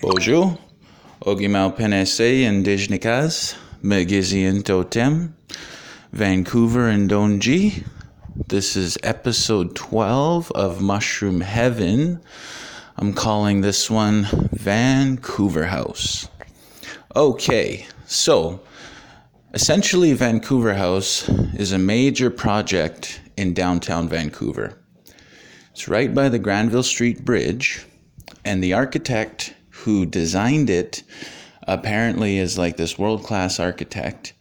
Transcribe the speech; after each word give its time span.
Bonjour, 0.00 0.56
Ogimau 1.22 1.76
Penese 1.76 2.46
and 2.46 2.64
Dijnikas, 2.64 3.56
Megizian 3.82 4.64
Totem, 4.64 5.34
Vancouver 6.12 6.86
and 6.86 7.10
Donji. 7.10 7.84
This 8.46 8.76
is 8.76 8.96
episode 9.02 9.74
12 9.74 10.52
of 10.52 10.80
Mushroom 10.80 11.40
Heaven. 11.40 12.20
I'm 12.96 13.12
calling 13.12 13.60
this 13.60 13.90
one 13.90 14.28
Vancouver 14.52 15.66
House. 15.66 16.28
Okay, 17.16 17.84
so 18.06 18.60
essentially, 19.52 20.12
Vancouver 20.12 20.74
House 20.74 21.28
is 21.54 21.72
a 21.72 21.78
major 21.78 22.30
project 22.30 23.20
in 23.36 23.52
downtown 23.52 24.08
Vancouver. 24.08 24.78
It's 25.72 25.88
right 25.88 26.14
by 26.14 26.28
the 26.28 26.38
Granville 26.38 26.84
Street 26.84 27.24
Bridge, 27.24 27.84
and 28.44 28.62
the 28.62 28.74
architect 28.74 29.54
who 29.88 30.04
designed 30.04 30.68
it 30.68 31.02
apparently 31.62 32.36
is 32.36 32.58
like 32.58 32.76
this 32.76 32.98
world 32.98 33.24
class 33.24 33.58
architect, 33.58 34.34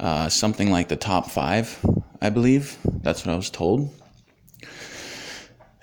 uh, 0.00 0.28
something 0.28 0.72
like 0.72 0.88
the 0.88 0.96
top 0.96 1.30
five, 1.30 1.78
I 2.20 2.30
believe. 2.30 2.76
That's 2.84 3.24
what 3.24 3.32
I 3.32 3.36
was 3.36 3.48
told. 3.48 3.94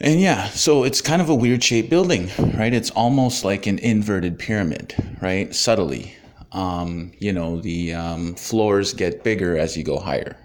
And 0.02 0.20
yeah, 0.20 0.50
so 0.50 0.84
it's 0.84 1.00
kind 1.00 1.22
of 1.22 1.30
a 1.30 1.36
weird 1.36 1.64
shaped 1.64 1.90
building, 1.90 2.30
right? 2.58 2.74
It's 2.74 2.92
almost 2.92 3.46
like 3.46 3.68
an 3.68 3.80
inverted 3.80 4.38
pyramid, 4.38 4.94
right? 5.22 5.56
Subtly. 5.56 6.14
Um, 6.52 7.14
you 7.18 7.32
know, 7.32 7.62
the 7.62 7.94
um, 7.94 8.36
floors 8.36 8.94
get 8.94 9.24
bigger 9.24 9.58
as 9.58 9.78
you 9.78 9.86
go 9.86 9.98
higher. 9.98 10.36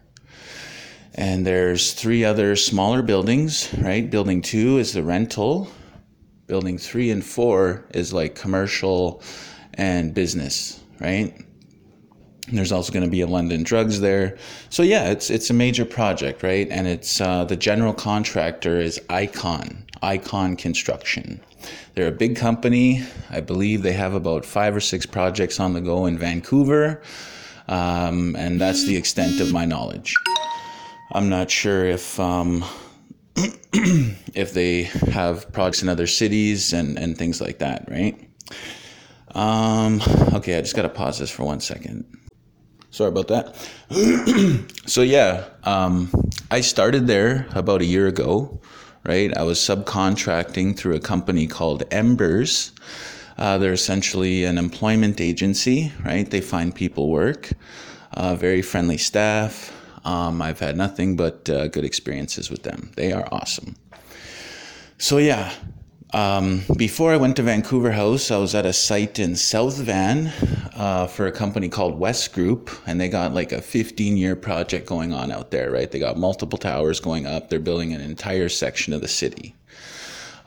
And 1.16 1.44
there's 1.44 1.92
three 1.92 2.24
other 2.24 2.54
smaller 2.54 3.02
buildings, 3.02 3.68
right? 3.78 4.08
Building 4.08 4.42
two 4.42 4.78
is 4.78 4.92
the 4.92 5.02
rental, 5.02 5.68
building 6.50 6.76
three 6.76 7.12
and 7.12 7.24
four 7.24 7.84
is 7.94 8.12
like 8.12 8.34
commercial 8.34 9.22
and 9.74 10.12
business, 10.12 10.80
right? 10.98 11.32
There's 12.48 12.72
also 12.72 12.92
going 12.92 13.04
to 13.04 13.10
be 13.10 13.20
a 13.20 13.26
London 13.28 13.62
Drugs 13.62 14.00
there. 14.00 14.36
So 14.68 14.82
yeah, 14.82 15.10
it's 15.10 15.30
it's 15.30 15.48
a 15.50 15.54
major 15.54 15.84
project, 15.84 16.42
right? 16.42 16.68
And 16.68 16.88
it's 16.88 17.20
uh, 17.20 17.44
the 17.44 17.56
general 17.56 17.94
contractor 17.94 18.80
is 18.80 19.00
Icon, 19.08 19.84
Icon 20.02 20.56
Construction. 20.56 21.40
They're 21.94 22.08
a 22.08 22.18
big 22.24 22.34
company. 22.34 23.04
I 23.30 23.40
believe 23.40 23.82
they 23.82 23.92
have 23.92 24.14
about 24.14 24.44
five 24.44 24.74
or 24.74 24.80
six 24.80 25.06
projects 25.06 25.60
on 25.60 25.72
the 25.72 25.80
go 25.80 26.06
in 26.06 26.18
Vancouver, 26.18 27.00
um, 27.68 28.34
and 28.34 28.60
that's 28.60 28.84
the 28.86 28.96
extent 28.96 29.40
of 29.40 29.52
my 29.52 29.64
knowledge. 29.64 30.16
I'm 31.12 31.28
not 31.28 31.48
sure 31.48 31.84
if 31.84 32.18
um, 32.18 32.64
if 34.34 34.52
they 34.52 34.84
have 35.12 35.50
products 35.52 35.82
in 35.82 35.88
other 35.88 36.06
cities 36.06 36.72
and, 36.72 36.98
and 36.98 37.16
things 37.16 37.40
like 37.40 37.58
that, 37.58 37.88
right? 37.88 38.28
Um, 39.34 40.00
okay, 40.34 40.58
I 40.58 40.60
just 40.60 40.74
got 40.74 40.82
to 40.82 40.88
pause 40.88 41.18
this 41.18 41.30
for 41.30 41.44
one 41.44 41.60
second. 41.60 42.04
Sorry 42.90 43.08
about 43.08 43.28
that. 43.28 43.54
so, 44.86 45.02
yeah, 45.02 45.44
um, 45.62 46.10
I 46.50 46.60
started 46.60 47.06
there 47.06 47.46
about 47.54 47.80
a 47.80 47.84
year 47.84 48.08
ago, 48.08 48.60
right? 49.04 49.36
I 49.36 49.44
was 49.44 49.60
subcontracting 49.60 50.76
through 50.76 50.96
a 50.96 51.00
company 51.00 51.46
called 51.46 51.84
Embers. 51.92 52.72
Uh, 53.38 53.56
they're 53.58 53.72
essentially 53.72 54.44
an 54.44 54.58
employment 54.58 55.20
agency, 55.20 55.92
right? 56.04 56.28
They 56.28 56.40
find 56.40 56.74
people 56.74 57.08
work, 57.08 57.52
uh, 58.14 58.34
very 58.34 58.62
friendly 58.62 58.98
staff, 58.98 59.72
um, 60.04 60.40
I've 60.42 60.60
had 60.60 60.76
nothing 60.76 61.16
but 61.16 61.48
uh, 61.48 61.68
good 61.68 61.84
experiences 61.84 62.50
with 62.50 62.62
them. 62.62 62.92
They 62.96 63.12
are 63.12 63.28
awesome. 63.30 63.76
So, 64.98 65.18
yeah, 65.18 65.52
um, 66.12 66.62
before 66.76 67.12
I 67.12 67.16
went 67.16 67.36
to 67.36 67.42
Vancouver 67.42 67.92
House, 67.92 68.32
I 68.32 68.38
was 68.38 68.54
at 68.54 68.66
a 68.66 68.72
site 68.72 69.20
in 69.20 69.36
South 69.36 69.76
Van 69.78 70.32
uh, 70.74 71.06
for 71.06 71.26
a 71.26 71.32
company 71.32 71.68
called 71.68 72.00
Wesgroup, 72.00 72.76
and 72.86 73.00
they 73.00 73.08
got 73.08 73.32
like 73.32 73.52
a 73.52 73.62
15 73.62 74.16
year 74.16 74.34
project 74.34 74.86
going 74.86 75.12
on 75.12 75.30
out 75.30 75.52
there, 75.52 75.70
right? 75.70 75.90
They 75.90 76.00
got 76.00 76.16
multiple 76.16 76.58
towers 76.58 76.98
going 76.98 77.26
up, 77.26 77.48
they're 77.48 77.60
building 77.60 77.92
an 77.92 78.00
entire 78.00 78.48
section 78.48 78.92
of 78.92 79.02
the 79.02 79.08
city. 79.08 79.54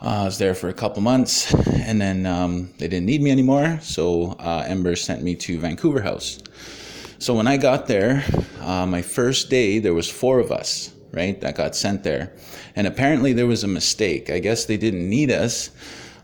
Uh, 0.01 0.23
I 0.23 0.25
was 0.25 0.37
there 0.37 0.53
for 0.53 0.67
a 0.67 0.73
couple 0.73 1.01
months, 1.01 1.53
and 1.53 2.01
then 2.01 2.25
um, 2.25 2.73
they 2.77 2.89
didn't 2.89 3.05
need 3.05 3.21
me 3.21 3.31
anymore, 3.31 3.79
so 3.81 4.35
uh, 4.39 4.65
Ember 4.67 4.97
sent 4.97 5.23
me 5.23 5.33
to 5.35 5.59
Vancouver 5.59 6.01
House. 6.01 6.39
So 7.23 7.33
when 7.33 7.47
I 7.47 7.55
got 7.55 7.87
there, 7.87 8.25
uh, 8.59 8.85
my 8.85 9.01
first 9.01 9.49
day, 9.49 9.79
there 9.79 9.93
was 9.93 10.11
four 10.11 10.39
of 10.39 10.51
us, 10.51 10.91
right, 11.13 11.39
that 11.39 11.55
got 11.55 11.73
sent 11.73 12.03
there. 12.03 12.33
And 12.75 12.85
apparently 12.85 13.31
there 13.31 13.47
was 13.47 13.63
a 13.63 13.67
mistake. 13.69 14.29
I 14.29 14.39
guess 14.39 14.65
they 14.65 14.75
didn't 14.75 15.09
need 15.09 15.31
us, 15.31 15.69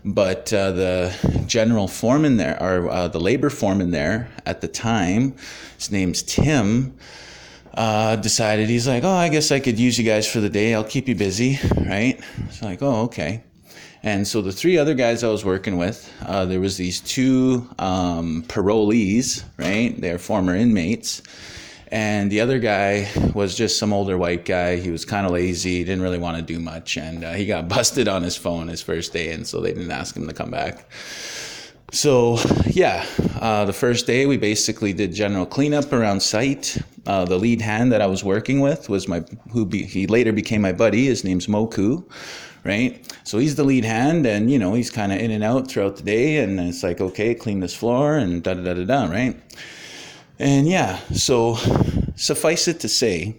but 0.04 0.52
uh, 0.52 0.72
the 0.72 1.44
general 1.46 1.88
foreman 1.88 2.36
there, 2.36 2.62
or 2.62 2.90
uh, 2.90 3.08
the 3.08 3.18
labor 3.18 3.48
foreman 3.48 3.92
there 3.92 4.28
at 4.44 4.60
the 4.60 4.68
time, 4.68 5.36
his 5.78 5.90
name's 5.90 6.22
Tim, 6.22 6.98
uh, 7.72 8.16
decided 8.16 8.68
he's 8.68 8.86
like, 8.86 9.02
oh, 9.02 9.08
I 9.08 9.30
guess 9.30 9.50
I 9.50 9.58
could 9.58 9.78
use 9.78 9.98
you 9.98 10.04
guys 10.04 10.30
for 10.30 10.40
the 10.40 10.50
day. 10.50 10.74
I'll 10.74 10.84
keep 10.84 11.08
you 11.08 11.14
busy, 11.14 11.58
right? 11.78 12.20
So 12.50 12.66
like, 12.66 12.82
oh, 12.82 13.04
okay. 13.04 13.42
And 14.02 14.26
so 14.26 14.40
the 14.40 14.52
three 14.52 14.78
other 14.78 14.94
guys 14.94 15.22
I 15.22 15.28
was 15.28 15.44
working 15.44 15.76
with, 15.76 16.10
uh, 16.24 16.46
there 16.46 16.60
was 16.60 16.76
these 16.76 17.00
two 17.00 17.68
um, 17.78 18.44
parolees, 18.48 19.44
right? 19.58 19.98
They're 20.00 20.18
former 20.18 20.56
inmates. 20.56 21.22
And 21.92 22.30
the 22.30 22.40
other 22.40 22.60
guy 22.60 23.10
was 23.34 23.54
just 23.54 23.78
some 23.78 23.92
older 23.92 24.16
white 24.16 24.44
guy. 24.44 24.76
He 24.76 24.90
was 24.90 25.04
kind 25.04 25.26
of 25.26 25.32
lazy, 25.32 25.84
didn't 25.84 26.02
really 26.02 26.18
want 26.18 26.36
to 26.36 26.42
do 26.42 26.58
much. 26.58 26.96
And 26.96 27.24
uh, 27.24 27.32
he 27.32 27.44
got 27.44 27.68
busted 27.76 28.08
on 28.08 28.22
his 28.22 28.36
phone 28.36 28.68
his 28.68 28.80
first 28.80 29.12
day. 29.12 29.32
And 29.32 29.46
so 29.46 29.60
they 29.60 29.72
didn't 29.72 29.90
ask 29.90 30.16
him 30.16 30.26
to 30.26 30.32
come 30.32 30.50
back. 30.50 30.90
So, 31.92 32.38
yeah, 32.66 33.04
uh, 33.40 33.64
the 33.64 33.72
first 33.72 34.06
day 34.06 34.24
we 34.24 34.36
basically 34.36 34.92
did 34.92 35.12
general 35.12 35.44
cleanup 35.44 35.92
around 35.92 36.20
site. 36.22 36.78
Uh, 37.04 37.24
the 37.24 37.36
lead 37.36 37.60
hand 37.60 37.90
that 37.90 38.00
I 38.00 38.06
was 38.06 38.22
working 38.22 38.60
with 38.60 38.88
was 38.88 39.08
my, 39.08 39.24
who 39.50 39.66
be, 39.66 39.82
he 39.82 40.06
later 40.06 40.32
became 40.32 40.62
my 40.62 40.72
buddy. 40.72 41.06
His 41.06 41.24
name's 41.24 41.48
Moku 41.48 42.04
right? 42.64 43.06
So 43.24 43.38
he's 43.38 43.56
the 43.56 43.64
lead 43.64 43.84
hand, 43.84 44.26
and 44.26 44.50
you 44.50 44.58
know 44.58 44.74
he's 44.74 44.90
kind 44.90 45.12
of 45.12 45.18
in 45.18 45.30
and 45.30 45.44
out 45.44 45.68
throughout 45.68 45.96
the 45.96 46.02
day, 46.02 46.38
and 46.38 46.58
it's 46.60 46.82
like 46.82 47.00
okay, 47.00 47.34
clean 47.34 47.60
this 47.60 47.74
floor 47.74 48.16
and 48.16 48.42
da 48.42 48.54
da 48.54 48.62
da 48.62 48.74
da 48.74 48.84
da, 48.84 49.10
right? 49.10 49.40
And 50.38 50.66
yeah, 50.66 50.98
so 51.12 51.56
suffice 52.16 52.66
it 52.66 52.80
to 52.80 52.88
say, 52.88 53.36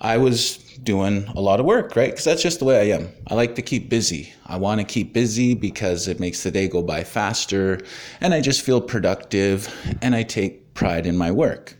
I 0.00 0.16
was 0.16 0.58
doing 0.82 1.26
a 1.36 1.40
lot 1.40 1.60
of 1.60 1.66
work, 1.66 1.96
right? 1.96 2.10
Because 2.10 2.24
that's 2.24 2.42
just 2.42 2.58
the 2.58 2.64
way 2.64 2.80
I 2.80 2.96
am. 2.96 3.08
I 3.26 3.34
like 3.34 3.54
to 3.56 3.62
keep 3.62 3.88
busy. 3.88 4.32
I 4.46 4.56
want 4.56 4.80
to 4.80 4.84
keep 4.84 5.12
busy 5.12 5.54
because 5.54 6.08
it 6.08 6.20
makes 6.20 6.42
the 6.42 6.50
day 6.50 6.68
go 6.68 6.82
by 6.82 7.04
faster, 7.04 7.80
and 8.20 8.34
I 8.34 8.40
just 8.40 8.62
feel 8.62 8.80
productive, 8.80 9.72
and 10.02 10.14
I 10.14 10.22
take 10.22 10.74
pride 10.74 11.06
in 11.06 11.16
my 11.16 11.30
work. 11.30 11.76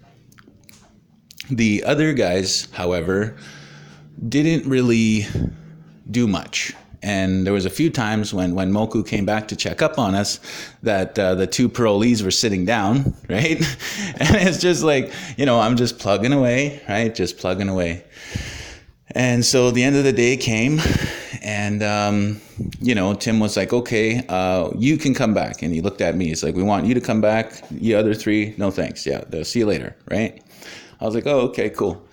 The 1.51 1.83
other 1.85 2.13
guys, 2.13 2.69
however, 2.73 3.37
didn't 4.29 4.69
really 4.69 5.27
do 6.11 6.27
much. 6.27 6.73
And 7.03 7.47
there 7.47 7.53
was 7.53 7.65
a 7.65 7.71
few 7.71 7.91
times 7.91 8.35
when, 8.35 8.55
when 8.55 8.73
Moku 8.73 9.07
came 9.07 9.25
back 9.25 9.47
to 9.49 9.57
check 9.57 9.83
up 9.83 9.99
on 9.99 10.15
us 10.17 10.41
that 10.83 11.17
uh, 11.19 11.37
the 11.37 11.47
two 11.47 11.69
parolees 11.69 12.25
were 12.25 12.33
sitting 12.33 12.65
down, 12.65 13.15
right? 13.29 13.57
and 14.21 14.37
it's 14.37 14.59
just 14.59 14.83
like, 14.83 15.13
you 15.37 15.47
know, 15.47 15.61
I'm 15.61 15.77
just 15.77 15.99
plugging 15.99 16.33
away, 16.33 16.83
right? 16.89 17.15
Just 17.15 17.39
plugging 17.39 17.69
away. 17.69 18.05
And 19.13 19.45
so 19.45 19.71
the 19.71 19.83
end 19.85 19.97
of 19.97 20.05
the 20.05 20.13
day 20.13 20.37
came, 20.37 20.81
and 21.43 21.83
um, 21.83 22.41
you 22.81 22.95
know, 22.95 23.15
Tim 23.15 23.41
was 23.41 23.57
like, 23.57 23.73
"Okay, 23.73 24.23
uh, 24.29 24.71
you 24.77 24.99
can 24.99 25.15
come 25.15 25.33
back." 25.33 25.63
And 25.63 25.73
he 25.73 25.81
looked 25.81 26.03
at 26.03 26.15
me. 26.15 26.27
He's 26.27 26.45
like, 26.45 26.55
"We 26.55 26.63
want 26.63 26.85
you 26.85 26.93
to 26.93 27.01
come 27.01 27.23
back. 27.23 27.67
The 27.71 27.95
other 27.95 28.13
three, 28.13 28.55
no 28.59 28.71
thanks. 28.71 29.07
Yeah, 29.07 29.25
they'll 29.27 29.47
see 29.47 29.61
you 29.61 29.67
later." 29.67 29.97
Right? 30.11 30.43
I 31.01 31.05
was 31.07 31.15
like, 31.15 31.27
"Oh, 31.27 31.41
okay, 31.49 31.71
cool." 31.71 32.07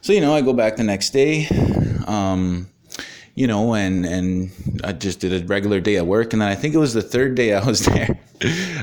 So 0.00 0.14
you 0.14 0.20
know, 0.22 0.34
I 0.34 0.40
go 0.40 0.54
back 0.54 0.76
the 0.76 0.82
next 0.82 1.10
day. 1.10 1.46
Um, 2.06 2.66
you 3.34 3.46
know, 3.46 3.74
and 3.74 4.04
and 4.04 4.50
I 4.84 4.92
just 4.92 5.20
did 5.20 5.32
a 5.32 5.46
regular 5.46 5.80
day 5.80 5.96
at 5.96 6.06
work, 6.06 6.32
and 6.32 6.42
then 6.42 6.48
I 6.48 6.54
think 6.54 6.74
it 6.74 6.78
was 6.78 6.94
the 6.94 7.02
third 7.02 7.34
day 7.34 7.54
I 7.54 7.64
was 7.64 7.80
there. 7.86 8.18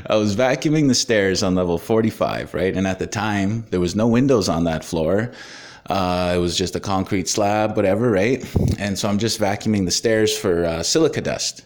I 0.08 0.16
was 0.16 0.36
vacuuming 0.36 0.88
the 0.88 0.96
stairs 0.96 1.44
on 1.44 1.56
level 1.56 1.78
45, 1.78 2.54
right? 2.54 2.76
And 2.76 2.88
at 2.88 3.00
the 3.00 3.08
time, 3.08 3.66
there 3.72 3.80
was 3.80 3.96
no 3.96 4.08
windows 4.08 4.50
on 4.50 4.66
that 4.66 4.86
floor. 4.86 5.32
Uh, 5.90 6.34
it 6.36 6.40
was 6.40 6.58
just 6.58 6.76
a 6.76 6.80
concrete 6.80 7.28
slab, 7.28 7.76
whatever, 7.76 8.12
right? 8.12 8.46
And 8.78 9.00
so 9.00 9.10
I'm 9.10 9.18
just 9.18 9.40
vacuuming 9.40 9.86
the 9.86 9.92
stairs 9.92 10.38
for 10.38 10.66
uh, 10.66 10.84
silica 10.84 11.22
dust. 11.22 11.66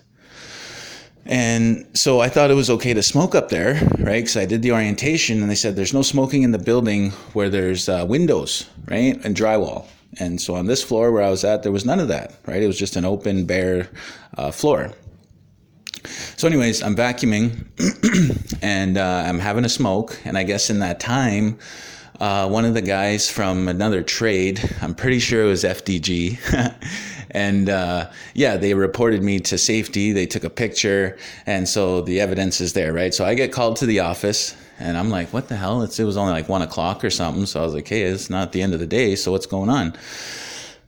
And 1.26 1.86
so 1.94 2.20
I 2.20 2.30
thought 2.30 2.50
it 2.50 2.56
was 2.56 2.70
okay 2.70 2.94
to 2.94 3.04
smoke 3.04 3.36
up 3.36 3.50
there, 3.50 3.74
right? 4.00 4.22
Because 4.22 4.38
I 4.38 4.46
did 4.46 4.62
the 4.62 4.72
orientation, 4.72 5.42
and 5.42 5.50
they 5.50 5.56
said 5.56 5.76
there's 5.76 5.94
no 5.94 6.02
smoking 6.02 6.44
in 6.44 6.52
the 6.52 6.60
building 6.60 7.12
where 7.34 7.50
there's 7.50 7.90
uh, 7.90 8.06
windows, 8.08 8.70
right, 8.88 9.24
and 9.24 9.36
drywall. 9.36 9.86
And 10.20 10.42
so 10.42 10.56
on 10.56 10.66
this 10.66 10.84
floor 10.84 11.12
where 11.12 11.24
I 11.24 11.30
was 11.30 11.44
at, 11.44 11.64
there 11.64 11.72
was 11.72 11.86
none 11.86 12.00
of 12.00 12.10
that, 12.10 12.36
right? 12.46 12.62
It 12.62 12.68
was 12.68 12.78
just 12.78 12.96
an 12.96 13.06
open, 13.06 13.46
bare 13.46 13.90
uh, 14.38 14.52
floor. 14.52 14.92
So, 16.36 16.48
anyways, 16.48 16.82
I'm 16.82 16.96
vacuuming 16.96 17.68
and 18.62 18.98
uh, 18.98 19.24
I'm 19.26 19.40
having 19.40 19.66
a 19.66 19.70
smoke. 19.70 20.20
And 20.26 20.38
I 20.38 20.44
guess 20.44 20.70
in 20.70 20.80
that 20.80 21.00
time, 21.00 21.60
uh, 22.20 22.48
one 22.48 22.66
of 22.66 22.74
the 22.74 22.82
guys 22.82 23.30
from 23.30 23.68
another 23.68 24.04
trade, 24.04 24.62
I'm 24.82 24.94
pretty 24.94 25.20
sure 25.20 25.44
it 25.44 25.48
was 25.48 25.64
FDG, 25.64 26.38
and 27.32 27.70
uh, 27.70 28.10
yeah, 28.34 28.58
they 28.58 28.74
reported 28.74 29.24
me 29.24 29.40
to 29.40 29.58
safety. 29.58 30.12
They 30.12 30.26
took 30.26 30.44
a 30.44 30.50
picture, 30.50 31.18
and 31.46 31.68
so 31.68 32.02
the 32.02 32.22
evidence 32.22 32.62
is 32.62 32.74
there, 32.74 32.94
right? 32.94 33.14
So 33.14 33.26
I 33.26 33.34
get 33.34 33.52
called 33.52 33.78
to 33.78 33.86
the 33.86 34.02
office, 34.02 34.56
and 34.80 34.98
I'm 34.98 35.10
like, 35.10 35.34
"What 35.34 35.48
the 35.48 35.56
hell?" 35.56 35.82
It's, 35.82 36.00
it 36.00 36.04
was 36.04 36.18
only 36.18 36.34
like 36.34 36.50
one 36.50 36.62
o'clock 36.62 37.04
or 37.04 37.10
something. 37.10 37.46
So 37.46 37.62
I 37.62 37.64
was 37.64 37.74
like, 37.74 37.88
"Hey, 37.88 38.04
it's 38.04 38.30
not 38.30 38.52
the 38.52 38.62
end 38.62 38.74
of 38.74 38.80
the 38.80 38.88
day. 38.88 39.16
So 39.16 39.32
what's 39.32 39.48
going 39.48 39.70
on?" 39.70 39.94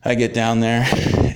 I 0.05 0.15
get 0.15 0.33
down 0.33 0.59
there 0.59 0.85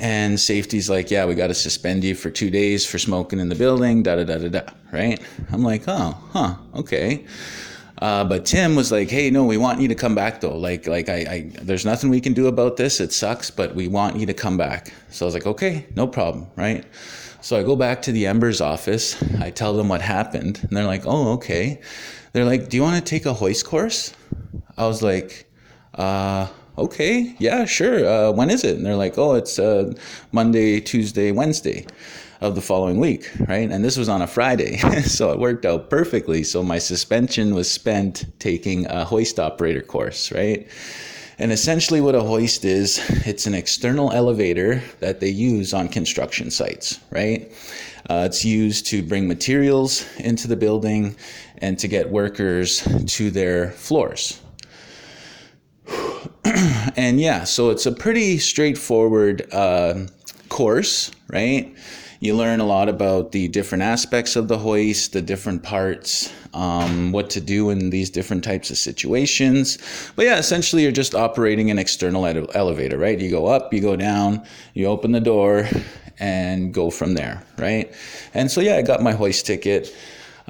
and 0.02 0.38
safety's 0.38 0.90
like, 0.90 1.10
yeah, 1.10 1.26
we 1.26 1.36
got 1.36 1.48
to 1.48 1.54
suspend 1.54 2.04
you 2.04 2.16
for 2.16 2.30
two 2.30 2.50
days 2.50 2.86
for 2.86 3.00
smoking 3.00 3.40
in 3.40 3.48
the 3.48 3.56
building, 3.56 4.04
da 4.04 4.18
da 4.18 4.26
da 4.26 4.38
da 4.38 4.50
da. 4.50 4.62
Right? 4.92 5.22
I'm 5.52 5.64
like, 5.64 5.84
oh, 5.88 6.18
huh, 6.34 6.56
okay. 6.76 7.26
Uh, 8.00 8.24
but 8.24 8.46
Tim 8.46 8.76
was 8.76 8.92
like, 8.92 9.10
"Hey, 9.10 9.30
no, 9.30 9.44
we 9.44 9.58
want 9.58 9.82
you 9.82 9.88
to 9.88 9.96
come 9.96 10.14
back 10.16 10.42
though. 10.42 10.58
Like, 10.58 10.88
like 10.88 11.10
I, 11.10 11.16
I, 11.16 11.52
there's 11.62 11.86
nothing 11.86 12.10
we 12.10 12.22
can 12.22 12.34
do 12.34 12.48
about 12.48 12.78
this. 12.78 13.00
It 13.00 13.12
sucks, 13.12 13.50
but 13.50 13.74
we 13.74 13.88
want 13.88 14.18
you 14.18 14.26
to 14.26 14.34
come 14.34 14.58
back." 14.58 14.94
So 15.10 15.26
I 15.26 15.28
was 15.28 15.34
like, 15.34 15.48
"Okay, 15.48 15.86
no 15.96 16.08
problem." 16.08 16.48
Right. 16.56 16.86
So 17.42 17.60
I 17.60 17.64
go 17.64 17.76
back 17.76 18.02
to 18.04 18.12
the 18.12 18.28
Embers 18.28 18.62
office. 18.62 19.22
I 19.40 19.50
tell 19.50 19.74
them 19.74 19.90
what 19.90 20.02
happened, 20.02 20.60
and 20.62 20.78
they're 20.78 20.86
like, 20.86 21.04
"Oh, 21.06 21.34
okay." 21.34 21.82
They're 22.34 22.46
like, 22.46 22.70
"Do 22.70 22.78
you 22.78 22.84
want 22.84 23.04
to 23.04 23.10
take 23.10 23.26
a 23.26 23.34
hoist 23.34 23.66
course?" 23.66 24.14
I 24.78 24.86
was 24.86 25.02
like, 25.02 25.48
uh, 25.96 26.48
okay, 26.78 27.36
yeah, 27.40 27.66
sure. 27.66 28.06
Uh, 28.08 28.32
when 28.32 28.52
is 28.52 28.64
it? 28.64 28.78
And 28.78 28.86
they're 28.86 28.96
like, 28.96 29.18
oh, 29.18 29.34
it's 29.34 29.58
uh, 29.58 29.94
Monday, 30.32 30.80
Tuesday, 30.80 31.32
Wednesday 31.32 31.88
of 32.42 32.56
the 32.56 32.62
following 32.62 33.00
week, 33.00 33.30
right? 33.48 33.70
And 33.70 33.84
this 33.84 33.98
was 33.98 34.10
on 34.10 34.22
a 34.22 34.28
Friday, 34.28 34.78
so 35.02 35.32
it 35.32 35.40
worked 35.40 35.66
out 35.66 35.90
perfectly. 35.90 36.44
So 36.44 36.64
my 36.64 36.78
suspension 36.78 37.56
was 37.56 37.70
spent 37.70 38.26
taking 38.40 38.86
a 38.88 39.06
hoist 39.06 39.40
operator 39.40 39.82
course, 39.82 40.32
right? 40.32 40.68
And 41.40 41.52
essentially, 41.52 42.02
what 42.02 42.16
a 42.16 42.22
hoist 42.22 42.66
is, 42.66 43.00
it's 43.28 43.46
an 43.46 43.54
external 43.54 44.12
elevator 44.12 44.82
that 45.00 45.20
they 45.20 45.30
use 45.30 45.74
on 45.74 45.88
construction 45.88 46.50
sites, 46.50 47.00
right? 47.12 47.52
Uh, 48.10 48.24
it's 48.26 48.44
used 48.44 48.88
to 48.88 49.04
bring 49.04 49.28
materials 49.28 50.06
into 50.18 50.48
the 50.48 50.56
building 50.56 51.16
and 51.60 51.78
to 51.80 51.88
get 51.88 52.10
workers 52.10 52.88
to 53.06 53.30
their 53.30 53.72
floors, 53.72 54.40
and 56.96 57.20
yeah, 57.20 57.44
so 57.44 57.70
it's 57.70 57.86
a 57.86 57.92
pretty 57.92 58.38
straightforward 58.38 59.48
uh, 59.54 60.06
course, 60.50 61.12
right? 61.30 61.76
You 62.20 62.36
learn 62.36 62.60
a 62.60 62.66
lot 62.66 62.90
about 62.90 63.32
the 63.32 63.48
different 63.48 63.84
aspects 63.84 64.36
of 64.36 64.48
the 64.48 64.58
hoist, 64.58 65.14
the 65.14 65.22
different 65.22 65.62
parts, 65.62 66.34
um, 66.54 67.12
what 67.12 67.30
to 67.32 67.42
do 67.42 67.70
in 67.70 67.92
these 67.92 68.10
different 68.10 68.44
types 68.44 68.72
of 68.72 68.78
situations. 68.78 69.78
But 70.16 70.26
yeah, 70.26 70.40
essentially, 70.40 70.82
you're 70.82 70.92
just 70.92 71.14
operating 71.14 71.70
an 71.70 71.78
external 71.78 72.26
ele- 72.26 72.50
elevator, 72.56 72.98
right? 72.98 73.20
You 73.20 73.30
go 73.30 73.46
up, 73.46 73.72
you 73.74 73.82
go 73.82 73.96
down, 73.96 74.44
you 74.74 74.88
open 74.88 75.12
the 75.12 75.20
door, 75.20 75.70
and 76.20 76.74
go 76.74 76.90
from 76.90 77.14
there, 77.14 77.44
right? 77.58 77.94
And 78.34 78.50
so, 78.50 78.62
yeah, 78.62 78.78
I 78.78 78.82
got 78.82 79.04
my 79.04 79.12
hoist 79.12 79.46
ticket. 79.46 79.96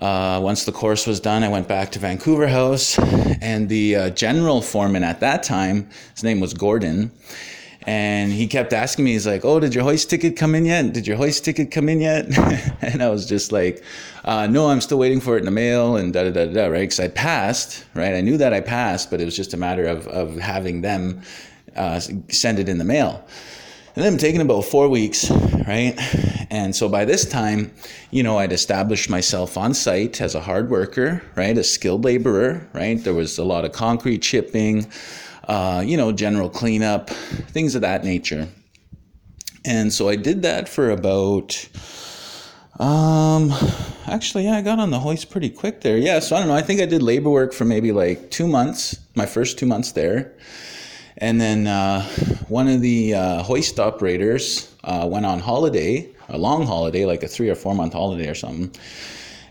Uh, 0.02 0.40
once 0.42 0.64
the 0.66 0.72
course 0.72 1.08
was 1.08 1.20
done, 1.20 1.44
I 1.44 1.50
went 1.50 1.68
back 1.68 1.92
to 1.92 2.00
Vancouver 2.00 2.48
House, 2.48 2.98
and 3.42 3.68
the 3.68 3.96
uh, 3.96 4.10
general 4.12 4.62
foreman 4.62 5.04
at 5.04 5.20
that 5.20 5.44
time, 5.44 5.90
his 6.14 6.24
name 6.24 6.40
was 6.40 6.54
Gordon, 6.54 7.12
and 7.88 8.34
he 8.34 8.48
kept 8.48 8.74
asking 8.74 9.06
me, 9.06 9.14
he's 9.14 9.26
like, 9.26 9.46
"Oh, 9.46 9.62
did 9.62 9.74
your 9.74 9.86
hoist 9.86 10.10
ticket 10.10 10.36
come 10.36 10.56
in 10.56 10.66
yet? 10.66 10.92
Did 10.92 11.08
your 11.08 11.16
hoist 11.16 11.46
ticket 11.46 11.72
come 11.72 11.88
in 11.88 12.02
yet?" 12.02 12.26
and 12.82 13.02
I 13.02 13.10
was 13.10 13.26
just 13.26 13.54
like, 13.54 13.82
uh, 14.26 14.46
"No, 14.46 14.70
I'm 14.70 14.82
still 14.82 15.00
waiting 15.00 15.22
for 15.22 15.38
it 15.38 15.40
in 15.40 15.46
the 15.46 15.52
mail." 15.52 15.96
And 15.96 16.12
da 16.14 16.24
da 16.24 16.32
da 16.32 16.46
da, 16.52 16.66
right? 16.66 16.82
Because 16.82 17.00
I 17.00 17.08
passed, 17.08 17.86
right? 17.94 18.14
I 18.14 18.20
knew 18.20 18.38
that 18.38 18.52
I 18.52 18.60
passed, 18.60 19.10
but 19.10 19.22
it 19.22 19.26
was 19.26 19.38
just 19.38 19.54
a 19.54 19.58
matter 19.58 19.86
of 19.86 20.06
of 20.08 20.36
having 20.38 20.82
them 20.82 21.22
uh, 21.78 22.02
send 22.28 22.60
it 22.60 22.68
in 22.68 22.78
the 22.78 22.84
mail. 22.84 23.26
And 23.96 24.04
then 24.04 24.14
I'm 24.14 24.20
taking 24.20 24.42
about 24.42 24.66
four 24.66 24.90
weeks, 24.90 25.32
right? 25.66 25.96
And 26.52 26.76
so 26.76 26.88
by 26.88 27.06
this 27.06 27.28
time, 27.28 27.74
you 28.12 28.22
know, 28.22 28.38
I'd 28.38 28.52
established 28.52 29.10
myself 29.10 29.58
on 29.58 29.74
site 29.74 30.22
as 30.22 30.36
a 30.36 30.42
hard 30.42 30.70
worker, 30.70 31.24
right? 31.36 31.58
A 31.58 31.64
skilled 31.64 32.04
laborer, 32.04 32.68
right? 32.74 33.04
There 33.04 33.16
was 33.16 33.40
a 33.40 33.44
lot 33.44 33.66
of 33.66 33.72
concrete 33.72 34.20
chipping, 34.20 34.86
uh, 35.48 35.84
you 35.86 35.98
know, 35.98 36.12
general 36.12 36.50
cleanup, 36.50 37.10
things 37.10 37.76
of 37.76 37.82
that 37.82 38.04
nature. 38.04 38.48
And 39.66 39.92
so 39.92 40.08
I 40.08 40.16
did 40.16 40.44
that 40.44 40.70
for 40.70 40.92
about, 40.92 41.68
um, 42.80 43.52
actually, 44.06 44.46
yeah, 44.46 44.58
I 44.58 44.62
got 44.62 44.80
on 44.80 44.92
the 44.92 45.00
hoist 45.00 45.30
pretty 45.30 45.50
quick 45.50 45.82
there. 45.82 45.98
Yeah, 45.98 46.20
so 46.20 46.36
I 46.36 46.40
don't 46.40 46.48
know. 46.48 46.56
I 46.56 46.62
think 46.62 46.80
I 46.80 46.86
did 46.86 47.02
labor 47.02 47.30
work 47.30 47.54
for 47.54 47.66
maybe 47.66 47.92
like 47.92 48.32
two 48.32 48.48
months, 48.48 49.00
my 49.16 49.26
first 49.26 49.58
two 49.58 49.66
months 49.66 49.92
there. 49.94 50.34
And 51.18 51.42
then 51.42 51.68
uh, 51.68 52.04
one 52.48 52.68
of 52.68 52.82
the 52.82 53.16
uh, 53.16 53.44
hoist 53.44 53.80
operators 53.80 54.74
uh, 54.84 55.08
went 55.10 55.26
on 55.26 55.40
holiday, 55.40 56.08
a 56.30 56.38
long 56.38 56.66
holiday, 56.66 57.06
like 57.06 57.24
a 57.24 57.28
three 57.28 57.50
or 57.50 57.56
four 57.56 57.74
month 57.74 57.94
holiday 57.94 58.30
or 58.30 58.36
something. 58.36 58.72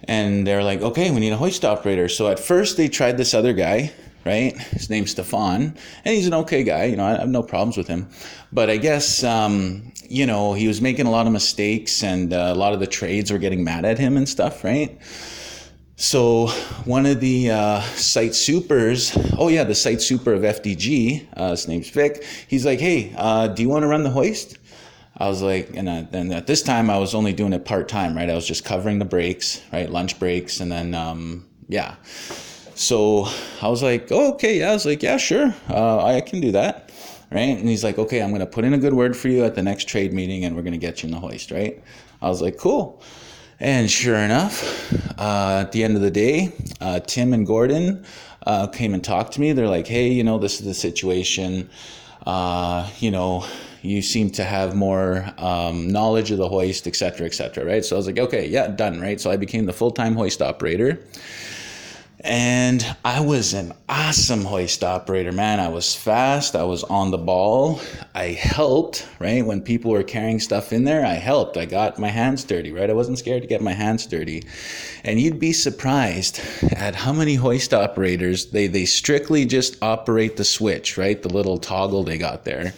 And 0.05 0.47
they're 0.47 0.63
like, 0.63 0.81
okay, 0.81 1.11
we 1.11 1.21
need 1.21 1.33
a 1.33 1.37
hoist 1.37 1.65
operator. 1.65 2.09
So 2.09 2.29
at 2.29 2.39
first 2.39 2.77
they 2.77 2.89
tried 2.89 3.17
this 3.17 3.35
other 3.35 3.53
guy, 3.53 3.93
right? 4.27 4.57
His 4.59 4.91
name's 4.91 5.13
Stefan, 5.13 5.77
and 6.05 6.15
he's 6.15 6.27
an 6.27 6.35
okay 6.35 6.63
guy. 6.63 6.85
You 6.85 6.97
know, 6.97 7.07
I 7.07 7.17
have 7.19 7.29
no 7.29 7.43
problems 7.43 7.77
with 7.77 7.87
him. 7.87 8.09
But 8.53 8.69
I 8.69 8.77
guess, 8.77 9.25
um, 9.25 9.93
you 10.09 10.27
know, 10.27 10.53
he 10.53 10.69
was 10.69 10.81
making 10.81 11.07
a 11.07 11.11
lot 11.11 11.27
of 11.27 11.33
mistakes, 11.33 12.03
and 12.03 12.33
uh, 12.33 12.51
a 12.53 12.55
lot 12.55 12.75
of 12.75 12.81
the 12.81 12.87
trades 12.87 13.33
were 13.33 13.39
getting 13.39 13.65
mad 13.65 13.85
at 13.85 13.99
him 13.99 14.17
and 14.17 14.29
stuff, 14.29 14.65
right? 14.65 15.01
So 15.99 16.49
one 16.85 17.07
of 17.07 17.21
the 17.21 17.51
uh, 17.51 17.81
site 17.81 18.35
supers, 18.35 19.17
oh 19.39 19.49
yeah, 19.49 19.65
the 19.65 19.75
site 19.75 20.03
super 20.03 20.35
of 20.35 20.43
FDG, 20.43 21.27
uh, 21.35 21.51
his 21.51 21.67
name's 21.69 21.89
Vic. 21.89 22.23
He's 22.49 22.67
like, 22.67 22.81
hey, 22.81 23.15
uh, 23.17 23.49
do 23.49 23.63
you 23.63 23.71
want 23.71 23.83
to 23.83 23.87
run 23.87 24.03
the 24.03 24.11
hoist? 24.11 24.59
I 25.17 25.29
was 25.29 25.41
like, 25.41 25.75
and 25.75 25.89
then 25.89 26.33
at 26.33 26.47
this 26.47 26.63
time 26.63 26.91
I 26.91 26.99
was 26.99 27.15
only 27.15 27.33
doing 27.33 27.55
it 27.55 27.65
part 27.65 27.89
time, 27.89 28.15
right? 28.15 28.29
I 28.29 28.35
was 28.35 28.47
just 28.47 28.67
covering 28.67 28.99
the 28.99 29.07
breaks, 29.07 29.63
right, 29.73 29.89
lunch 29.89 30.19
breaks, 30.19 30.61
and 30.61 30.71
then 30.71 30.95
um, 30.95 31.47
yeah. 31.69 31.95
So 32.77 33.27
I 33.63 33.69
was 33.69 33.83
like, 33.83 34.13
oh, 34.13 34.35
okay, 34.35 34.59
yeah. 34.59 34.71
I 34.71 34.73
was 34.75 34.85
like, 34.85 35.03
yeah, 35.03 35.17
sure, 35.17 35.55
uh, 35.71 36.05
I 36.05 36.21
can 36.21 36.43
do 36.43 36.53
that, 36.53 36.93
right? 37.33 37.57
And 37.59 37.67
he's 37.67 37.83
like, 37.83 37.99
okay, 37.99 38.21
I'm 38.21 38.33
gonna 38.33 38.45
put 38.45 38.67
in 38.67 38.75
a 38.75 38.79
good 38.79 38.93
word 38.93 39.17
for 39.17 39.29
you 39.29 39.45
at 39.45 39.55
the 39.55 39.63
next 39.63 39.89
trade 39.89 40.13
meeting, 40.13 40.45
and 40.45 40.55
we're 40.55 40.63
gonna 40.63 40.77
get 40.77 41.03
you 41.03 41.07
in 41.07 41.13
the 41.13 41.19
hoist, 41.19 41.51
right? 41.51 41.83
I 42.21 42.29
was 42.29 42.43
like, 42.43 42.59
cool. 42.59 43.03
And 43.61 43.91
sure 43.91 44.17
enough, 44.17 44.93
uh, 45.19 45.63
at 45.63 45.73
the 45.73 45.85
end 45.85 45.97
of 45.97 46.03
the 46.03 46.11
day, 46.11 46.53
uh, 46.83 47.01
Tim 47.01 47.33
and 47.33 47.47
Gordon 47.47 48.05
uh, 48.47 48.67
came 48.67 48.93
and 48.93 49.03
talked 49.03 49.33
to 49.33 49.41
me. 49.41 49.55
They're 49.55 49.69
like, 49.69 49.87
hey, 49.87 50.09
you 50.09 50.23
know, 50.23 50.37
this 50.37 50.61
is 50.61 50.67
the 50.67 50.75
situation. 50.75 51.71
Uh, 52.27 52.87
you 52.99 53.11
know, 53.11 53.47
you 53.81 54.03
seem 54.03 54.29
to 54.33 54.45
have 54.45 54.75
more 54.75 55.25
um, 55.39 55.89
knowledge 55.89 56.31
of 56.31 56.37
the 56.37 56.49
hoist, 56.49 56.87
et 56.87 56.97
cetera, 56.97 57.25
et 57.25 57.33
cetera, 57.33 57.65
right? 57.65 57.83
So 57.87 57.97
I 57.97 57.99
was 57.99 58.07
like, 58.07 58.19
okay, 58.19 58.47
yeah, 58.47 58.69
done, 58.69 59.01
right? 59.01 59.19
So 59.19 59.31
I 59.31 59.39
became 59.39 59.65
the 59.65 59.73
full 59.73 59.93
time 59.93 60.15
hoist 60.15 60.43
operator. 60.43 61.03
And 62.21 62.97
I 63.05 63.21
was 63.21 63.53
an 63.53 63.75
awesome 63.91 64.47
hoist 64.47 64.83
operator, 64.83 65.33
man. 65.33 65.61
I 65.61 65.69
was 65.69 65.95
fast. 65.95 66.57
I 66.57 66.65
was 66.65 66.83
on 66.85 67.11
the 67.11 67.19
ball. 67.19 67.81
I 68.15 68.29
helped, 68.29 69.07
right? 69.19 69.45
When 69.45 69.61
people 69.61 69.91
were 69.91 70.03
carrying 70.03 70.41
stuff 70.41 70.73
in 70.73 70.85
there, 70.85 71.05
I 71.05 71.15
helped. 71.15 71.59
I 71.59 71.67
got 71.67 71.99
my 71.99 72.09
hands 72.09 72.43
dirty, 72.43 72.73
right? 72.73 72.89
I 72.89 72.95
wasn't 72.95 73.19
scared 73.19 73.43
to 73.43 73.49
get 73.49 73.61
my 73.61 73.75
hands 73.75 74.07
dirty. 74.07 74.45
And 75.05 75.21
you'd 75.21 75.39
be 75.39 75.53
surprised 75.53 76.41
at 76.73 76.95
how 76.95 77.13
many 77.13 77.35
hoist 77.35 77.75
operators, 77.75 78.47
they, 78.47 78.67
they 78.67 78.87
strictly 78.87 79.45
just 79.45 79.83
operate 79.83 80.39
the 80.39 80.45
switch, 80.45 80.97
right? 80.97 81.21
The 81.21 81.29
little 81.29 81.59
toggle 81.59 82.03
they 82.03 82.17
got 82.17 82.45
there. 82.45 82.73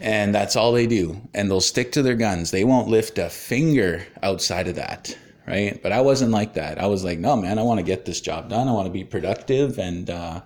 And 0.00 0.34
that's 0.34 0.56
all 0.56 0.72
they 0.72 0.88
do. 0.88 1.20
And 1.34 1.48
they'll 1.48 1.60
stick 1.60 1.92
to 1.92 2.02
their 2.02 2.16
guns. 2.16 2.50
They 2.50 2.64
won't 2.64 2.88
lift 2.88 3.16
a 3.18 3.30
finger 3.30 4.06
outside 4.24 4.66
of 4.66 4.74
that 4.74 5.16
right? 5.50 5.82
But 5.82 5.92
I 5.92 6.00
wasn't 6.00 6.30
like 6.30 6.54
that. 6.54 6.78
I 6.78 6.86
was 6.86 7.04
like, 7.04 7.18
no, 7.18 7.36
man, 7.36 7.58
I 7.58 7.62
want 7.62 7.78
to 7.78 7.84
get 7.84 8.04
this 8.04 8.20
job 8.20 8.48
done. 8.48 8.68
I 8.68 8.72
want 8.72 8.86
to 8.86 8.92
be 8.92 9.04
productive, 9.04 9.78
and 9.78 10.08
uh, 10.08 10.40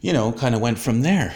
you 0.00 0.12
know, 0.12 0.32
kind 0.32 0.54
of 0.54 0.60
went 0.60 0.78
from 0.78 1.02
there. 1.02 1.34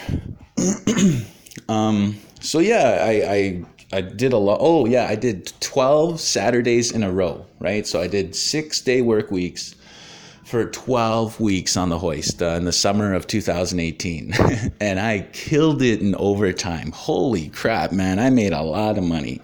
um, 1.69 2.17
so 2.41 2.59
yeah, 2.59 2.99
I, 3.03 3.13
I 3.13 3.99
I 3.99 4.01
did 4.01 4.33
a 4.33 4.39
lot. 4.39 4.59
Oh 4.61 4.87
yeah, 4.87 5.07
I 5.09 5.15
did 5.15 5.53
twelve 5.61 6.21
Saturdays 6.21 6.91
in 6.91 7.03
a 7.03 7.11
row, 7.13 7.47
right? 7.61 7.87
So 7.87 8.01
I 8.01 8.07
did 8.07 8.35
six 8.35 8.81
day 8.81 9.03
work 9.03 9.31
weeks 9.31 9.75
for 10.45 10.65
12 10.65 11.39
weeks 11.39 11.77
on 11.77 11.91
the 11.91 11.99
hoist 11.99 12.43
uh, 12.43 12.47
in 12.47 12.65
the 12.65 12.73
summer 12.73 13.15
of 13.15 13.25
2018 13.29 14.33
and 14.81 14.99
i 14.99 15.21
killed 15.33 15.81
it 15.81 16.01
in 16.01 16.13
overtime 16.17 16.91
holy 16.91 17.49
crap 17.51 17.93
man 17.93 18.19
i 18.19 18.29
made 18.31 18.53
a 18.53 18.61
lot 18.61 18.99
of 18.99 19.05
money 19.05 19.41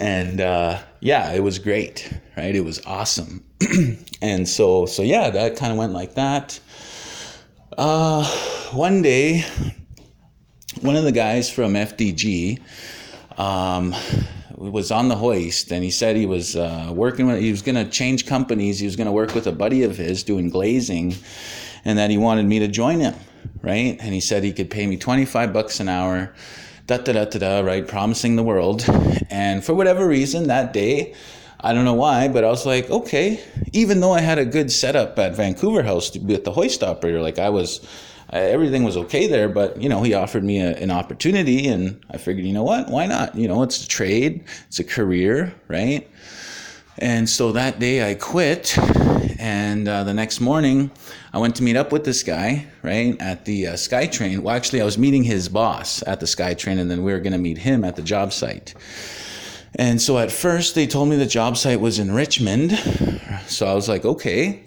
and 0.00 0.40
uh, 0.40 0.78
yeah, 1.00 1.30
it 1.32 1.40
was 1.40 1.58
great, 1.58 2.10
right? 2.36 2.56
It 2.56 2.64
was 2.64 2.84
awesome, 2.86 3.44
and 4.22 4.48
so 4.48 4.86
so 4.86 5.02
yeah, 5.02 5.30
that 5.30 5.56
kind 5.56 5.70
of 5.70 5.78
went 5.78 5.92
like 5.92 6.14
that. 6.14 6.58
Uh, 7.76 8.24
one 8.72 9.02
day, 9.02 9.44
one 10.80 10.96
of 10.96 11.04
the 11.04 11.12
guys 11.12 11.50
from 11.50 11.74
FDG 11.74 12.58
um, 13.38 13.94
was 14.56 14.90
on 14.90 15.08
the 15.08 15.16
hoist, 15.16 15.70
and 15.70 15.84
he 15.84 15.90
said 15.90 16.16
he 16.16 16.26
was 16.26 16.56
uh, 16.56 16.90
working 16.92 17.26
with. 17.26 17.38
He 17.38 17.50
was 17.50 17.62
going 17.62 17.76
to 17.76 17.88
change 17.88 18.26
companies. 18.26 18.80
He 18.80 18.86
was 18.86 18.96
going 18.96 19.06
to 19.06 19.12
work 19.12 19.34
with 19.34 19.46
a 19.46 19.52
buddy 19.52 19.82
of 19.82 19.98
his 19.98 20.22
doing 20.22 20.48
glazing, 20.48 21.14
and 21.84 21.98
that 21.98 22.08
he 22.08 22.16
wanted 22.16 22.46
me 22.46 22.58
to 22.60 22.68
join 22.68 23.00
him, 23.00 23.14
right? 23.60 23.98
And 24.00 24.14
he 24.14 24.20
said 24.20 24.44
he 24.44 24.52
could 24.54 24.70
pay 24.70 24.86
me 24.86 24.96
twenty 24.96 25.26
five 25.26 25.52
bucks 25.52 25.78
an 25.78 25.90
hour 25.90 26.34
da 26.98 27.12
da 27.12 27.24
da 27.24 27.38
da 27.38 27.60
right? 27.60 27.86
Promising 27.86 28.36
the 28.36 28.42
world. 28.42 28.84
And 29.30 29.64
for 29.64 29.74
whatever 29.74 30.06
reason, 30.08 30.48
that 30.48 30.72
day, 30.72 31.14
I 31.60 31.72
don't 31.72 31.84
know 31.84 31.94
why, 31.94 32.28
but 32.28 32.42
I 32.42 32.48
was 32.48 32.66
like, 32.66 32.90
okay, 32.90 33.40
even 33.72 34.00
though 34.00 34.12
I 34.12 34.20
had 34.20 34.38
a 34.38 34.44
good 34.44 34.72
setup 34.72 35.18
at 35.18 35.36
Vancouver 35.36 35.82
House 35.82 36.16
with 36.16 36.44
the 36.44 36.52
hoist 36.52 36.82
operator, 36.82 37.20
like 37.20 37.38
I 37.38 37.50
was, 37.50 37.86
everything 38.30 38.82
was 38.82 38.96
okay 38.96 39.26
there, 39.26 39.48
but 39.48 39.80
you 39.80 39.88
know, 39.88 40.02
he 40.02 40.14
offered 40.14 40.42
me 40.42 40.60
a, 40.60 40.76
an 40.78 40.90
opportunity 40.90 41.68
and 41.68 42.02
I 42.10 42.16
figured, 42.16 42.46
you 42.46 42.52
know 42.52 42.64
what, 42.64 42.88
why 42.88 43.06
not? 43.06 43.36
You 43.36 43.46
know, 43.46 43.62
it's 43.62 43.84
a 43.84 43.88
trade, 43.88 44.44
it's 44.66 44.80
a 44.80 44.84
career, 44.84 45.54
right? 45.68 46.08
And 46.98 47.28
so 47.28 47.52
that 47.52 47.78
day 47.78 48.10
I 48.10 48.14
quit, 48.14 48.76
and 49.40 49.88
uh, 49.88 50.04
the 50.04 50.12
next 50.12 50.40
morning 50.40 50.90
I 51.32 51.38
went 51.38 51.56
to 51.56 51.62
meet 51.62 51.74
up 51.74 51.92
with 51.92 52.04
this 52.04 52.22
guy, 52.22 52.66
right, 52.82 53.16
at 53.20 53.46
the 53.46 53.68
uh, 53.68 53.72
SkyTrain. 53.72 54.40
Well, 54.40 54.54
actually, 54.54 54.82
I 54.82 54.84
was 54.84 54.98
meeting 54.98 55.24
his 55.24 55.48
boss 55.48 56.04
at 56.06 56.20
the 56.20 56.26
SkyTrain, 56.26 56.78
and 56.78 56.90
then 56.90 57.02
we 57.02 57.10
were 57.10 57.20
going 57.20 57.32
to 57.32 57.38
meet 57.38 57.56
him 57.56 57.82
at 57.82 57.96
the 57.96 58.02
job 58.02 58.34
site. 58.34 58.74
And 59.76 60.00
so 60.02 60.18
at 60.18 60.30
first 60.30 60.74
they 60.74 60.86
told 60.86 61.08
me 61.08 61.16
the 61.16 61.26
job 61.26 61.56
site 61.56 61.80
was 61.80 61.98
in 61.98 62.12
Richmond. 62.12 62.78
So 63.46 63.66
I 63.66 63.74
was 63.74 63.88
like, 63.88 64.04
okay. 64.04 64.62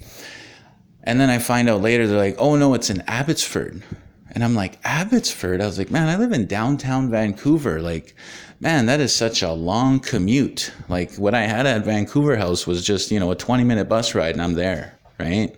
And 1.03 1.20
then 1.20 1.30
I 1.30 1.38
find 1.38 1.70
out 1.70 1.82
later 1.82 2.08
they're 2.08 2.18
like, 2.18 2.36
oh 2.39 2.56
no, 2.56 2.74
it's 2.74 2.89
in 2.89 3.01
Abbotsford. 3.01 3.84
And 4.32 4.44
I'm 4.44 4.56
like, 4.56 4.80
Abbotsford? 4.84 5.62
I 5.62 5.65
was 5.65 5.77
like, 5.77 5.92
man, 5.92 6.10
I 6.10 6.18
live 6.18 6.32
in 6.32 6.48
downtown 6.48 7.12
Vancouver. 7.12 7.82
Like, 7.82 8.15
man, 8.63 8.86
that 8.86 9.01
is 9.01 9.13
such 9.13 9.43
a 9.43 9.51
long 9.51 10.00
commute. 10.00 10.72
Like, 10.88 11.13
what 11.15 11.36
I 11.36 11.41
had 11.41 11.67
at 11.67 11.84
Vancouver 11.84 12.38
House 12.38 12.65
was 12.65 12.84
just, 12.84 13.12
you 13.12 13.20
know, 13.20 13.29
a 13.29 13.36
20 13.36 13.65
minute 13.65 13.89
bus 13.89 14.15
ride 14.15 14.36
and 14.36 14.41
I'm 14.41 14.53
there, 14.53 14.98
right? 15.20 15.53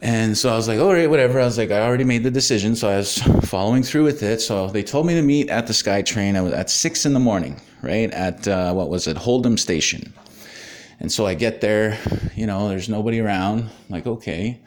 And 0.00 0.36
so 0.36 0.50
I 0.50 0.56
was 0.56 0.66
like, 0.66 0.80
all 0.80 0.94
right, 0.94 1.08
whatever. 1.08 1.38
I 1.38 1.44
was 1.44 1.58
like, 1.58 1.70
I 1.70 1.80
already 1.80 2.04
made 2.04 2.24
the 2.24 2.30
decision. 2.30 2.74
So 2.74 2.88
I 2.88 2.96
was 2.96 3.18
following 3.44 3.82
through 3.82 4.04
with 4.04 4.22
it. 4.22 4.40
So 4.40 4.68
they 4.68 4.82
told 4.82 5.06
me 5.06 5.14
to 5.14 5.22
meet 5.22 5.50
at 5.50 5.66
the 5.66 5.74
SkyTrain. 5.74 6.52
At 6.52 6.70
six 6.70 7.04
in 7.04 7.12
the 7.12 7.20
morning, 7.20 7.60
right? 7.82 8.10
At, 8.10 8.48
uh, 8.48 8.72
what 8.72 8.88
was 8.88 9.06
it? 9.06 9.18
Holdom 9.18 9.58
Station. 9.58 10.14
And 10.98 11.12
so 11.12 11.26
I 11.26 11.34
get 11.34 11.60
there, 11.60 11.98
you 12.34 12.46
know, 12.46 12.70
there's 12.70 12.88
nobody 12.88 13.20
around. 13.20 13.60
I'm 13.60 13.70
like, 13.90 14.06
okay. 14.06 14.60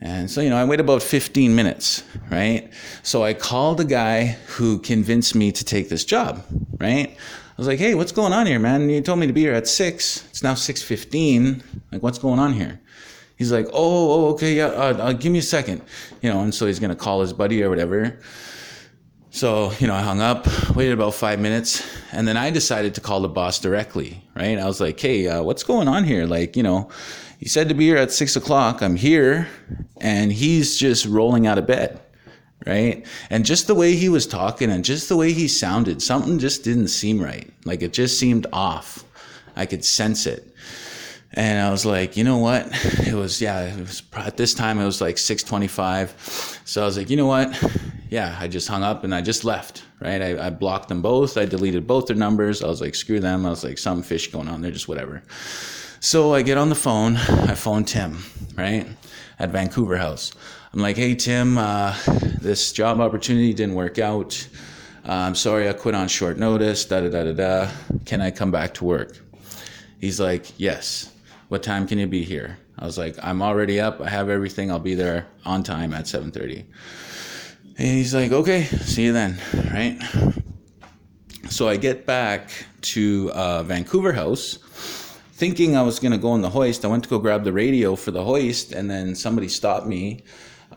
And 0.00 0.30
so, 0.30 0.40
you 0.40 0.50
know, 0.50 0.56
I 0.56 0.64
wait 0.64 0.80
about 0.80 1.02
15 1.02 1.54
minutes, 1.54 2.02
right? 2.30 2.70
So 3.02 3.22
I 3.24 3.32
called 3.32 3.78
the 3.78 3.84
guy 3.84 4.36
who 4.46 4.78
convinced 4.78 5.34
me 5.34 5.52
to 5.52 5.64
take 5.64 5.88
this 5.88 6.04
job, 6.04 6.44
right? 6.78 7.08
I 7.10 7.54
was 7.56 7.66
like, 7.66 7.78
hey, 7.78 7.94
what's 7.94 8.12
going 8.12 8.34
on 8.34 8.46
here, 8.46 8.58
man? 8.58 8.90
You 8.90 9.00
told 9.00 9.18
me 9.18 9.26
to 9.26 9.32
be 9.32 9.40
here 9.40 9.54
at 9.54 9.66
6. 9.66 10.26
It's 10.28 10.42
now 10.42 10.52
6.15. 10.52 11.62
Like, 11.90 12.02
what's 12.02 12.18
going 12.18 12.38
on 12.38 12.52
here? 12.52 12.80
He's 13.36 13.50
like, 13.50 13.66
oh, 13.72 13.72
oh 13.72 14.28
okay, 14.34 14.54
yeah, 14.54 14.66
uh, 14.66 14.96
uh, 14.98 15.12
give 15.14 15.32
me 15.32 15.38
a 15.38 15.42
second. 15.42 15.82
You 16.20 16.30
know, 16.30 16.40
and 16.40 16.54
so 16.54 16.66
he's 16.66 16.78
going 16.78 16.90
to 16.90 16.96
call 16.96 17.22
his 17.22 17.32
buddy 17.32 17.62
or 17.62 17.70
whatever. 17.70 18.18
So, 19.30 19.72
you 19.78 19.86
know, 19.86 19.94
I 19.94 20.02
hung 20.02 20.20
up, 20.20 20.46
waited 20.74 20.92
about 20.94 21.14
five 21.14 21.40
minutes, 21.40 21.86
and 22.12 22.26
then 22.26 22.36
I 22.36 22.50
decided 22.50 22.94
to 22.94 23.00
call 23.00 23.20
the 23.20 23.28
boss 23.28 23.58
directly, 23.58 24.22
right? 24.34 24.58
I 24.58 24.66
was 24.66 24.80
like, 24.80 24.98
hey, 24.98 25.26
uh, 25.26 25.42
what's 25.42 25.62
going 25.62 25.88
on 25.88 26.04
here? 26.04 26.26
Like, 26.26 26.56
you 26.56 26.62
know, 26.62 26.90
he 27.38 27.48
said 27.48 27.68
to 27.68 27.74
be 27.74 27.86
here 27.86 27.96
at 27.96 28.12
six 28.12 28.36
o'clock. 28.36 28.82
I'm 28.82 28.96
here, 28.96 29.48
and 30.00 30.32
he's 30.32 30.76
just 30.76 31.06
rolling 31.06 31.46
out 31.46 31.58
of 31.58 31.66
bed, 31.66 32.00
right? 32.66 33.06
And 33.30 33.44
just 33.44 33.66
the 33.66 33.74
way 33.74 33.94
he 33.94 34.08
was 34.08 34.26
talking 34.26 34.70
and 34.70 34.84
just 34.84 35.08
the 35.08 35.16
way 35.16 35.32
he 35.32 35.48
sounded, 35.48 36.02
something 36.02 36.38
just 36.38 36.64
didn't 36.64 36.88
seem 36.88 37.20
right. 37.22 37.50
Like 37.64 37.82
it 37.82 37.92
just 37.92 38.18
seemed 38.18 38.46
off. 38.52 39.04
I 39.54 39.66
could 39.66 39.84
sense 39.84 40.26
it. 40.26 40.52
And 41.32 41.60
I 41.60 41.70
was 41.70 41.84
like, 41.84 42.16
you 42.16 42.24
know 42.24 42.38
what? 42.38 42.66
It 43.06 43.12
was 43.12 43.42
yeah. 43.42 43.64
It 43.64 43.78
was 43.78 44.02
at 44.14 44.36
this 44.36 44.54
time 44.54 44.78
it 44.78 44.86
was 44.86 45.00
like 45.00 45.18
six 45.18 45.42
twenty-five. 45.42 46.14
So 46.64 46.82
I 46.82 46.86
was 46.86 46.96
like, 46.96 47.10
you 47.10 47.16
know 47.16 47.26
what? 47.26 47.62
Yeah, 48.08 48.36
I 48.40 48.48
just 48.48 48.68
hung 48.68 48.82
up 48.82 49.04
and 49.04 49.14
I 49.14 49.20
just 49.20 49.44
left. 49.44 49.82
Right? 50.00 50.22
I, 50.22 50.46
I 50.46 50.50
blocked 50.50 50.88
them 50.88 51.02
both. 51.02 51.36
I 51.36 51.44
deleted 51.44 51.86
both 51.86 52.06
their 52.06 52.16
numbers. 52.16 52.62
I 52.62 52.68
was 52.68 52.80
like, 52.80 52.94
screw 52.94 53.18
them. 53.18 53.44
I 53.44 53.50
was 53.50 53.64
like, 53.64 53.78
some 53.78 54.02
fish 54.02 54.30
going 54.30 54.48
on 54.48 54.60
there, 54.60 54.70
just 54.70 54.88
whatever. 54.88 55.22
So 56.00 56.34
I 56.34 56.42
get 56.42 56.58
on 56.58 56.68
the 56.68 56.74
phone. 56.74 57.16
I 57.16 57.54
phone 57.54 57.84
Tim, 57.84 58.18
right, 58.54 58.86
at 59.38 59.50
Vancouver 59.50 59.96
House. 59.96 60.32
I'm 60.72 60.80
like, 60.80 60.96
hey, 60.96 61.14
Tim, 61.14 61.56
uh, 61.56 61.96
this 62.40 62.70
job 62.72 63.00
opportunity 63.00 63.54
didn't 63.54 63.74
work 63.74 63.98
out. 63.98 64.46
Uh, 65.08 65.12
I'm 65.12 65.34
sorry 65.34 65.68
I 65.68 65.72
quit 65.72 65.94
on 65.94 66.08
short 66.08 66.36
notice. 66.36 66.84
Da 66.84 67.00
da 67.00 67.08
da 67.08 67.24
da 67.24 67.32
da. 67.32 67.70
Can 68.04 68.20
I 68.20 68.30
come 68.30 68.50
back 68.50 68.74
to 68.74 68.84
work? 68.84 69.18
He's 69.98 70.20
like, 70.20 70.52
yes. 70.58 71.12
What 71.48 71.62
time 71.62 71.86
can 71.86 71.98
you 71.98 72.06
be 72.06 72.24
here? 72.24 72.58
I 72.78 72.84
was 72.84 72.98
like, 72.98 73.16
I'm 73.22 73.40
already 73.40 73.80
up. 73.80 74.00
I 74.00 74.10
have 74.10 74.28
everything. 74.28 74.70
I'll 74.70 74.78
be 74.78 74.94
there 74.94 75.26
on 75.46 75.62
time 75.62 75.94
at 75.94 76.04
7:30. 76.04 76.64
And 77.78 77.88
he's 77.88 78.14
like, 78.14 78.32
okay, 78.32 78.64
see 78.64 79.04
you 79.04 79.12
then, 79.12 79.38
right? 79.72 79.98
So 81.48 81.68
I 81.68 81.76
get 81.76 82.04
back 82.04 82.50
to 82.82 83.30
uh, 83.32 83.62
Vancouver 83.62 84.12
House 84.12 84.58
thinking 85.36 85.76
I 85.76 85.82
was 85.82 85.98
going 85.98 86.12
to 86.12 86.18
go 86.18 86.30
on 86.30 86.40
the 86.40 86.48
hoist. 86.48 86.82
I 86.82 86.88
went 86.88 87.04
to 87.04 87.10
go 87.10 87.18
grab 87.18 87.44
the 87.44 87.52
radio 87.52 87.94
for 87.94 88.10
the 88.10 88.24
hoist, 88.24 88.72
and 88.72 88.90
then 88.90 89.14
somebody 89.14 89.48
stopped 89.48 89.86
me. 89.86 90.22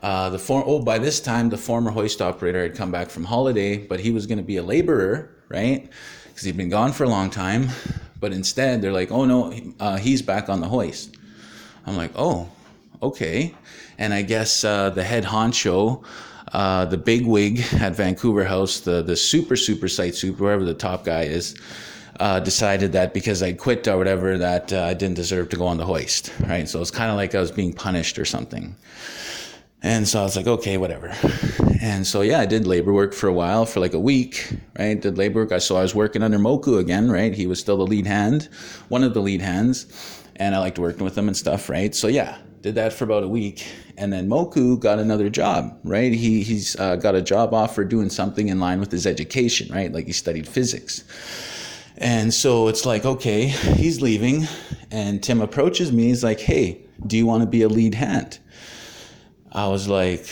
Uh, 0.02 0.28
the 0.28 0.38
for- 0.38 0.62
oh, 0.66 0.80
by 0.80 0.98
this 0.98 1.18
time, 1.18 1.48
the 1.48 1.56
former 1.56 1.90
hoist 1.90 2.20
operator 2.20 2.62
had 2.62 2.74
come 2.74 2.92
back 2.92 3.08
from 3.08 3.24
holiday, 3.24 3.78
but 3.78 4.00
he 4.00 4.10
was 4.10 4.26
going 4.26 4.36
to 4.36 4.44
be 4.44 4.58
a 4.58 4.62
laborer, 4.62 5.34
right? 5.48 5.88
Because 6.28 6.44
he'd 6.44 6.58
been 6.58 6.68
gone 6.68 6.92
for 6.92 7.04
a 7.04 7.08
long 7.08 7.30
time. 7.30 7.68
But 8.20 8.34
instead, 8.34 8.82
they're 8.82 8.92
like, 8.92 9.10
oh 9.10 9.24
no, 9.24 9.50
uh, 9.80 9.96
he's 9.96 10.20
back 10.20 10.50
on 10.50 10.60
the 10.60 10.68
hoist. 10.68 11.16
I'm 11.86 11.96
like, 11.96 12.12
oh, 12.14 12.50
okay. 13.02 13.54
And 13.96 14.12
I 14.12 14.20
guess 14.20 14.62
uh, 14.62 14.90
the 14.90 15.02
head 15.02 15.24
honcho, 15.24 16.04
uh, 16.52 16.84
the 16.84 16.98
big 16.98 17.24
wig 17.24 17.60
at 17.80 17.96
Vancouver 17.96 18.44
House, 18.44 18.80
the 18.80 19.00
the 19.00 19.16
super 19.16 19.56
super 19.56 19.88
site 19.88 20.14
super, 20.14 20.44
wherever 20.44 20.66
the 20.66 20.74
top 20.74 21.06
guy 21.06 21.22
is, 21.22 21.58
uh, 22.20 22.38
decided 22.38 22.92
that 22.92 23.14
because 23.14 23.42
I 23.42 23.54
quit 23.54 23.88
or 23.88 23.96
whatever, 23.96 24.38
that 24.38 24.72
uh, 24.72 24.84
I 24.84 24.94
didn't 24.94 25.16
deserve 25.16 25.48
to 25.48 25.56
go 25.56 25.66
on 25.66 25.78
the 25.78 25.86
hoist, 25.86 26.32
right? 26.40 26.68
So 26.68 26.80
it's 26.80 26.90
kind 26.90 27.10
of 27.10 27.16
like 27.16 27.34
I 27.34 27.40
was 27.40 27.50
being 27.50 27.72
punished 27.72 28.18
or 28.18 28.26
something. 28.26 28.76
And 29.82 30.06
so 30.06 30.20
I 30.20 30.22
was 30.24 30.36
like, 30.36 30.46
okay, 30.46 30.76
whatever. 30.76 31.14
And 31.80 32.06
so 32.06 32.20
yeah, 32.20 32.40
I 32.40 32.46
did 32.46 32.66
labor 32.66 32.92
work 32.92 33.14
for 33.14 33.26
a 33.26 33.32
while, 33.32 33.64
for 33.64 33.80
like 33.80 33.94
a 33.94 33.98
week, 33.98 34.52
right? 34.78 35.00
Did 35.00 35.16
labor 35.16 35.40
work. 35.40 35.52
I 35.52 35.58
so 35.58 35.76
I 35.76 35.82
was 35.82 35.94
working 35.94 36.22
under 36.22 36.38
Moku 36.38 36.78
again, 36.78 37.10
right? 37.10 37.32
He 37.32 37.46
was 37.46 37.58
still 37.58 37.78
the 37.78 37.86
lead 37.86 38.06
hand, 38.06 38.50
one 38.90 39.02
of 39.02 39.14
the 39.14 39.22
lead 39.22 39.40
hands, 39.40 39.86
and 40.36 40.54
I 40.54 40.58
liked 40.58 40.78
working 40.78 41.04
with 41.04 41.16
him 41.16 41.26
and 41.26 41.36
stuff, 41.36 41.70
right? 41.70 41.94
So 41.94 42.08
yeah, 42.08 42.36
did 42.60 42.74
that 42.74 42.92
for 42.92 43.04
about 43.04 43.22
a 43.22 43.28
week, 43.28 43.66
and 43.96 44.12
then 44.12 44.28
Moku 44.28 44.78
got 44.78 44.98
another 44.98 45.30
job, 45.30 45.78
right? 45.82 46.12
He 46.12 46.42
he's 46.42 46.78
uh, 46.78 46.96
got 46.96 47.14
a 47.14 47.22
job 47.22 47.54
offer 47.54 47.82
doing 47.82 48.10
something 48.10 48.48
in 48.48 48.60
line 48.60 48.78
with 48.78 48.92
his 48.92 49.06
education, 49.06 49.74
right? 49.74 49.90
Like 49.90 50.04
he 50.04 50.12
studied 50.12 50.46
physics. 50.46 51.04
And 52.00 52.32
so 52.32 52.68
it's 52.68 52.86
like, 52.86 53.04
okay, 53.04 53.46
he's 53.46 54.00
leaving. 54.00 54.48
And 54.90 55.22
Tim 55.22 55.42
approaches 55.42 55.92
me. 55.92 56.04
He's 56.04 56.24
like, 56.24 56.40
hey, 56.40 56.80
do 57.06 57.16
you 57.16 57.26
want 57.26 57.42
to 57.42 57.46
be 57.46 57.62
a 57.62 57.68
lead 57.68 57.94
hand? 57.94 58.38
I 59.52 59.68
was 59.68 59.86
like, 59.86 60.26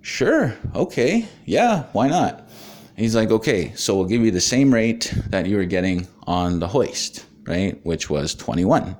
sure, 0.00 0.54
okay, 0.74 1.28
yeah, 1.44 1.84
why 1.92 2.08
not? 2.08 2.48
He's 2.96 3.14
like, 3.14 3.30
okay, 3.30 3.72
so 3.74 3.94
we'll 3.94 4.06
give 4.06 4.22
you 4.22 4.30
the 4.30 4.40
same 4.40 4.74
rate 4.74 5.14
that 5.28 5.46
you 5.46 5.56
were 5.56 5.64
getting 5.64 6.06
on 6.26 6.58
the 6.58 6.68
hoist, 6.68 7.24
right? 7.46 7.78
Which 7.84 8.10
was 8.10 8.34
21 8.34 8.96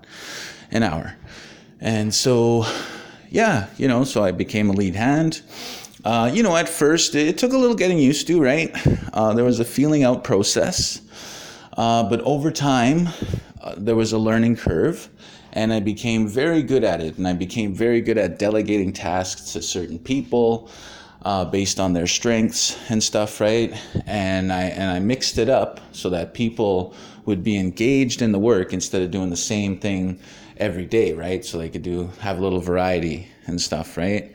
an 0.70 0.82
hour. 0.82 1.16
And 1.80 2.14
so, 2.14 2.64
yeah, 3.28 3.68
you 3.76 3.88
know, 3.88 4.04
so 4.04 4.22
I 4.22 4.30
became 4.30 4.70
a 4.70 4.72
lead 4.72 4.94
hand. 4.94 5.42
Uh, 6.04 6.30
you 6.32 6.42
know, 6.42 6.56
at 6.56 6.68
first 6.68 7.14
it 7.14 7.38
took 7.38 7.52
a 7.52 7.58
little 7.58 7.76
getting 7.76 7.98
used 7.98 8.26
to, 8.28 8.40
right? 8.40 8.74
Uh, 9.12 9.34
there 9.34 9.44
was 9.44 9.60
a 9.60 9.64
feeling 9.64 10.04
out 10.04 10.24
process. 10.24 11.01
Uh, 11.76 12.02
but 12.02 12.20
over 12.20 12.50
time, 12.50 13.08
uh, 13.60 13.74
there 13.76 13.94
was 13.94 14.12
a 14.12 14.18
learning 14.18 14.56
curve, 14.56 15.08
and 15.52 15.72
I 15.72 15.80
became 15.80 16.28
very 16.28 16.62
good 16.62 16.84
at 16.84 17.00
it. 17.00 17.18
And 17.18 17.26
I 17.26 17.32
became 17.32 17.74
very 17.74 18.00
good 18.00 18.18
at 18.18 18.38
delegating 18.38 18.92
tasks 18.92 19.52
to 19.52 19.62
certain 19.62 19.98
people 19.98 20.70
uh, 21.24 21.44
based 21.44 21.78
on 21.78 21.92
their 21.92 22.06
strengths 22.06 22.76
and 22.90 23.02
stuff, 23.02 23.40
right? 23.40 23.72
And 24.06 24.52
I 24.52 24.62
and 24.62 24.90
I 24.90 24.98
mixed 24.98 25.38
it 25.38 25.48
up 25.48 25.80
so 25.92 26.10
that 26.10 26.34
people 26.34 26.94
would 27.24 27.44
be 27.44 27.56
engaged 27.56 28.22
in 28.22 28.32
the 28.32 28.38
work 28.38 28.72
instead 28.72 29.02
of 29.02 29.10
doing 29.10 29.30
the 29.30 29.36
same 29.36 29.78
thing 29.78 30.18
every 30.56 30.84
day, 30.84 31.12
right? 31.12 31.44
So 31.44 31.58
they 31.58 31.68
could 31.68 31.82
do 31.82 32.10
have 32.20 32.38
a 32.38 32.42
little 32.42 32.60
variety 32.60 33.28
and 33.46 33.60
stuff, 33.60 33.96
right? 33.96 34.34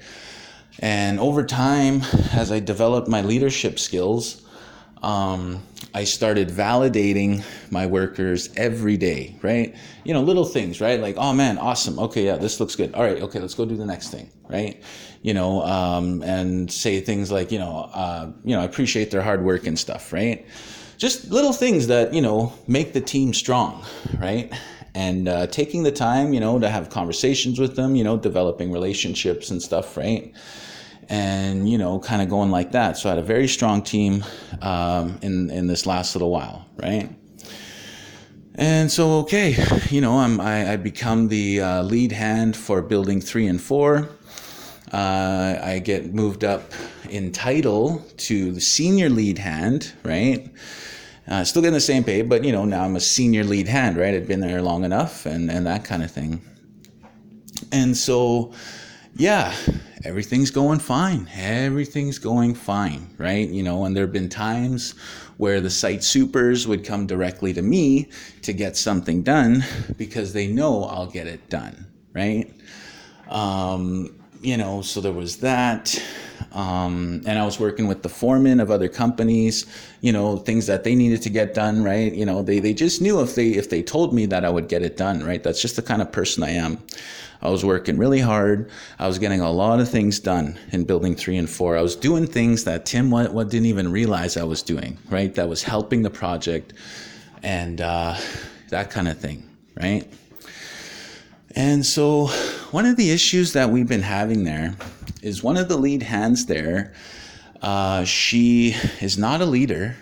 And 0.79 1.19
over 1.19 1.43
time, 1.43 2.01
as 2.33 2.51
I 2.51 2.59
developed 2.59 3.07
my 3.07 3.21
leadership 3.21 3.79
skills, 3.79 4.43
um, 5.03 5.63
I 5.93 6.03
started 6.03 6.49
validating 6.49 7.43
my 7.71 7.85
workers 7.85 8.49
every 8.55 8.97
day, 8.97 9.35
right? 9.41 9.75
You 10.03 10.13
know, 10.13 10.21
little 10.21 10.45
things, 10.45 10.81
right? 10.81 10.99
Like, 10.99 11.15
oh 11.17 11.33
man, 11.33 11.57
awesome. 11.57 11.97
Okay, 11.99 12.25
yeah, 12.25 12.35
this 12.35 12.59
looks 12.59 12.75
good. 12.75 12.93
All 12.93 13.03
right, 13.03 13.21
okay, 13.21 13.39
let's 13.39 13.53
go 13.53 13.65
do 13.65 13.75
the 13.75 13.85
next 13.85 14.09
thing, 14.09 14.29
right? 14.49 14.81
You 15.21 15.33
know, 15.33 15.63
um, 15.63 16.21
and 16.23 16.71
say 16.71 17.01
things 17.01 17.31
like, 17.31 17.51
you 17.51 17.59
know, 17.59 17.89
uh, 17.93 18.31
you 18.43 18.55
know, 18.55 18.61
I 18.61 18.65
appreciate 18.65 19.11
their 19.11 19.21
hard 19.21 19.43
work 19.43 19.65
and 19.65 19.77
stuff, 19.77 20.13
right? 20.13 20.45
Just 20.97 21.31
little 21.31 21.53
things 21.53 21.87
that 21.87 22.13
you 22.13 22.21
know 22.21 22.53
make 22.67 22.93
the 22.93 23.01
team 23.01 23.33
strong, 23.33 23.83
right? 24.19 24.51
And 24.93 25.27
uh, 25.27 25.47
taking 25.47 25.83
the 25.83 25.91
time, 25.91 26.33
you 26.33 26.39
know, 26.39 26.57
to 26.59 26.69
have 26.69 26.89
conversations 26.89 27.59
with 27.59 27.75
them, 27.75 27.95
you 27.95 28.03
know, 28.03 28.17
developing 28.17 28.71
relationships 28.71 29.51
and 29.51 29.61
stuff, 29.61 29.95
right? 29.95 30.33
And 31.09 31.69
you 31.69 31.77
know, 31.77 31.99
kind 31.99 32.21
of 32.21 32.29
going 32.29 32.51
like 32.51 32.71
that. 32.73 32.97
So 32.97 33.09
I 33.09 33.13
had 33.13 33.19
a 33.19 33.25
very 33.25 33.47
strong 33.47 33.81
team 33.81 34.23
um, 34.61 35.19
in 35.21 35.49
in 35.49 35.67
this 35.67 35.85
last 35.85 36.15
little 36.15 36.31
while, 36.31 36.65
right? 36.77 37.09
And 38.59 38.91
so, 38.91 39.19
okay, 39.19 39.55
you 39.91 40.01
know, 40.01 40.17
I'm, 40.17 40.41
I, 40.41 40.73
I 40.73 40.75
become 40.77 41.27
the 41.27 41.61
uh, 41.61 41.83
lead 41.83 42.11
hand 42.11 42.57
for 42.57 42.81
building 42.81 43.21
three 43.21 43.45
and 43.45 43.61
four. 43.61 44.09
Uh, 44.91 45.59
I 45.61 45.79
get 45.79 46.13
moved 46.13 46.43
up 46.43 46.71
in 47.09 47.31
title 47.31 48.03
to 48.17 48.51
the 48.51 48.61
senior 48.61 49.09
lead 49.09 49.37
hand, 49.37 49.93
right? 50.03 50.49
Uh, 51.27 51.43
still 51.43 51.61
getting 51.61 51.73
the 51.73 51.79
same 51.79 52.03
pay, 52.03 52.23
but 52.23 52.43
you 52.43 52.51
know, 52.51 52.65
now 52.65 52.83
I'm 52.83 52.95
a 52.95 53.01
senior 53.01 53.43
lead 53.43 53.67
hand, 53.67 53.95
right? 53.95 54.15
I'd 54.15 54.27
been 54.27 54.39
there 54.39 54.61
long 54.61 54.85
enough 54.85 55.27
and, 55.27 55.51
and 55.51 55.67
that 55.67 55.83
kind 55.83 56.01
of 56.01 56.09
thing. 56.09 56.41
And 57.71 57.95
so, 57.95 58.53
yeah, 59.17 59.53
everything's 60.03 60.51
going 60.51 60.79
fine. 60.79 61.27
Everything's 61.35 62.19
going 62.19 62.53
fine, 62.53 63.13
right? 63.17 63.49
You 63.49 63.63
know, 63.63 63.85
and 63.85 63.95
there 63.95 64.03
have 64.03 64.13
been 64.13 64.29
times 64.29 64.93
where 65.37 65.59
the 65.59 65.69
site 65.69 66.03
supers 66.03 66.67
would 66.67 66.85
come 66.85 67.07
directly 67.07 67.53
to 67.53 67.61
me 67.61 68.09
to 68.43 68.53
get 68.53 68.77
something 68.77 69.23
done 69.23 69.63
because 69.97 70.33
they 70.33 70.47
know 70.47 70.83
I'll 70.83 71.09
get 71.09 71.27
it 71.27 71.49
done, 71.49 71.87
right? 72.13 72.51
Um, 73.29 74.15
you 74.41 74.57
know, 74.57 74.81
so 74.81 75.01
there 75.01 75.11
was 75.11 75.37
that. 75.37 75.99
Um, 76.57 77.21
and 77.27 77.37
I 77.37 77.45
was 77.45 77.59
working 77.59 77.85
with 77.85 78.01
the 78.01 78.09
foreman 78.09 78.59
of 78.59 78.71
other 78.71 78.87
companies, 78.87 79.67
you 80.01 80.11
know, 80.11 80.37
things 80.37 80.65
that 80.65 80.83
they 80.83 80.95
needed 80.95 81.21
to 81.21 81.29
get 81.29 81.53
done, 81.53 81.83
right? 81.83 82.11
You 82.11 82.25
know, 82.25 82.41
they, 82.41 82.59
they 82.59 82.73
just 82.73 82.99
knew 82.99 83.21
if 83.21 83.35
they 83.35 83.49
if 83.49 83.69
they 83.69 83.83
told 83.83 84.11
me 84.11 84.25
that 84.25 84.43
I 84.43 84.49
would 84.49 84.67
get 84.67 84.81
it 84.81 84.97
done, 84.97 85.23
right? 85.23 85.43
That's 85.43 85.61
just 85.61 85.75
the 85.75 85.83
kind 85.83 86.01
of 86.01 86.11
person 86.11 86.41
I 86.41 86.49
am. 86.49 86.79
I 87.43 87.51
was 87.51 87.63
working 87.63 87.99
really 87.99 88.21
hard. 88.21 88.71
I 88.97 89.05
was 89.05 89.19
getting 89.19 89.39
a 89.39 89.51
lot 89.51 89.79
of 89.79 89.87
things 89.87 90.19
done 90.19 90.57
in 90.71 90.83
building 90.85 91.15
three 91.15 91.37
and 91.37 91.47
four. 91.47 91.77
I 91.77 91.81
was 91.83 91.95
doing 91.95 92.25
things 92.25 92.63
that 92.63 92.87
Tim 92.87 93.11
what, 93.11 93.31
what 93.35 93.49
didn't 93.49 93.67
even 93.67 93.91
realize 93.91 94.35
I 94.35 94.43
was 94.43 94.63
doing, 94.63 94.97
right? 95.11 95.35
That 95.35 95.47
was 95.47 95.61
helping 95.61 96.01
the 96.01 96.09
project 96.09 96.73
and 97.43 97.81
uh, 97.81 98.17
that 98.69 98.89
kind 98.89 99.07
of 99.07 99.19
thing, 99.19 99.47
right? 99.79 100.11
And 101.55 101.85
so, 101.85 102.27
one 102.71 102.87
of 102.87 102.97
the 102.97 103.11
issues 103.11 103.53
that 103.53 103.69
we've 103.69 103.87
been 103.87 104.01
having 104.01 104.43
there 104.43 104.75
is 105.27 105.43
one 105.43 105.57
of 105.57 105.67
the 105.67 105.77
lead 105.77 106.01
hands 106.01 106.45
there. 106.45 106.93
Uh, 107.61 108.03
she 108.05 108.69
is 109.01 109.17
not 109.17 109.41
a 109.41 109.45
leader 109.45 109.95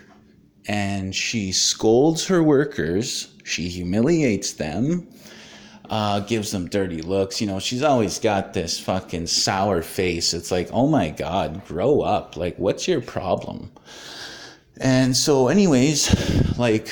and 0.68 1.14
she 1.14 1.52
scolds 1.52 2.26
her 2.26 2.42
workers, 2.42 3.28
she 3.44 3.68
humiliates 3.68 4.52
them, 4.52 5.08
uh, 5.90 6.20
gives 6.20 6.50
them 6.50 6.68
dirty 6.68 7.02
looks. 7.02 7.40
You 7.40 7.46
know, 7.46 7.58
she's 7.58 7.82
always 7.82 8.18
got 8.18 8.54
this 8.54 8.78
fucking 8.78 9.26
sour 9.26 9.82
face. 9.82 10.32
It's 10.34 10.50
like, 10.50 10.68
oh 10.72 10.86
my 10.88 11.10
God, 11.10 11.64
grow 11.66 12.00
up. 12.00 12.36
Like, 12.36 12.56
what's 12.56 12.88
your 12.88 13.00
problem? 13.00 13.70
And 14.78 15.16
so, 15.16 15.48
anyways, 15.48 16.58
like, 16.58 16.88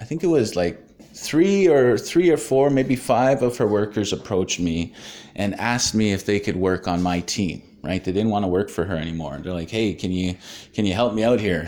I 0.00 0.04
think 0.04 0.24
it 0.24 0.28
was 0.28 0.56
like 0.56 0.89
three 1.20 1.68
or 1.68 1.98
three 1.98 2.30
or 2.30 2.38
four, 2.38 2.70
maybe 2.70 2.96
five 2.96 3.42
of 3.42 3.56
her 3.58 3.66
workers 3.66 4.12
approached 4.12 4.58
me 4.58 4.94
and 5.36 5.54
asked 5.60 5.94
me 5.94 6.12
if 6.12 6.24
they 6.24 6.40
could 6.40 6.56
work 6.56 6.88
on 6.88 7.02
my 7.02 7.20
team. 7.20 7.62
Right? 7.82 8.02
They 8.04 8.12
didn't 8.12 8.30
want 8.30 8.44
to 8.44 8.48
work 8.48 8.68
for 8.68 8.84
her 8.84 8.94
anymore. 8.94 9.38
They're 9.38 9.54
like, 9.54 9.70
"Hey, 9.70 9.94
can 9.94 10.12
you 10.12 10.36
can 10.74 10.84
you 10.84 10.92
help 10.92 11.14
me 11.14 11.24
out 11.24 11.40
here?" 11.40 11.66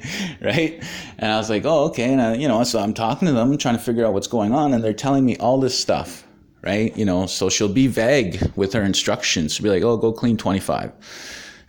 right? 0.42 0.82
And 1.18 1.32
I 1.32 1.38
was 1.38 1.48
like, 1.48 1.64
"Oh, 1.64 1.84
okay." 1.84 2.12
And 2.12 2.20
I, 2.20 2.34
you 2.34 2.48
know, 2.48 2.62
so 2.64 2.80
I'm 2.80 2.92
talking 2.92 3.24
to 3.26 3.32
them, 3.32 3.56
trying 3.56 3.76
to 3.76 3.82
figure 3.82 4.04
out 4.04 4.12
what's 4.12 4.26
going 4.26 4.52
on, 4.52 4.74
and 4.74 4.84
they're 4.84 4.92
telling 4.92 5.24
me 5.24 5.38
all 5.38 5.58
this 5.58 5.78
stuff. 5.78 6.26
Right? 6.60 6.94
You 6.96 7.06
know, 7.06 7.24
so 7.24 7.48
she'll 7.48 7.72
be 7.72 7.86
vague 7.86 8.42
with 8.56 8.74
her 8.74 8.82
instructions. 8.82 9.54
She'll 9.54 9.64
be 9.64 9.70
like, 9.70 9.82
"Oh, 9.82 9.96
go 9.96 10.12
clean 10.12 10.36
25." 10.36 10.92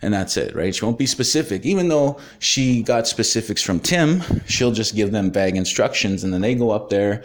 And 0.02 0.12
that's 0.12 0.36
it, 0.36 0.54
right? 0.54 0.74
She 0.74 0.84
won't 0.84 0.98
be 0.98 1.06
specific. 1.06 1.64
Even 1.64 1.88
though 1.88 2.18
she 2.38 2.82
got 2.82 3.06
specifics 3.06 3.62
from 3.62 3.80
Tim, 3.80 4.22
she'll 4.46 4.72
just 4.72 4.94
give 4.94 5.12
them 5.12 5.30
vague 5.30 5.56
instructions 5.56 6.24
and 6.24 6.32
then 6.32 6.40
they 6.40 6.54
go 6.54 6.70
up 6.70 6.90
there 6.90 7.22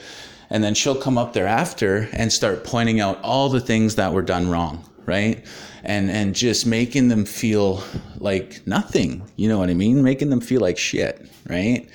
and 0.49 0.63
then 0.63 0.73
she'll 0.73 0.95
come 0.95 1.17
up 1.17 1.33
there 1.33 1.47
after 1.47 2.09
and 2.13 2.31
start 2.31 2.63
pointing 2.63 2.99
out 2.99 3.19
all 3.23 3.49
the 3.49 3.61
things 3.61 3.95
that 3.95 4.13
were 4.13 4.21
done 4.21 4.49
wrong, 4.49 4.83
right? 5.05 5.43
And 5.83 6.11
and 6.11 6.35
just 6.35 6.65
making 6.65 7.07
them 7.07 7.25
feel 7.25 7.83
like 8.17 8.61
nothing. 8.67 9.23
You 9.35 9.49
know 9.49 9.57
what 9.57 9.69
I 9.69 9.73
mean? 9.73 10.03
Making 10.03 10.29
them 10.29 10.41
feel 10.41 10.61
like 10.61 10.77
shit, 10.77 11.25
right? 11.49 11.89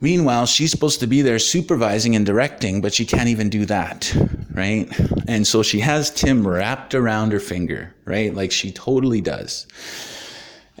Meanwhile, 0.00 0.46
she's 0.46 0.70
supposed 0.70 1.00
to 1.00 1.06
be 1.06 1.20
there 1.20 1.38
supervising 1.38 2.16
and 2.16 2.24
directing, 2.24 2.80
but 2.80 2.94
she 2.94 3.04
can't 3.04 3.28
even 3.28 3.50
do 3.50 3.66
that, 3.66 4.14
right? 4.52 4.88
And 5.28 5.46
so 5.46 5.62
she 5.62 5.80
has 5.80 6.10
Tim 6.10 6.46
wrapped 6.46 6.94
around 6.94 7.32
her 7.32 7.40
finger, 7.40 7.94
right? 8.06 8.34
Like 8.34 8.50
she 8.50 8.72
totally 8.72 9.20
does. 9.20 9.66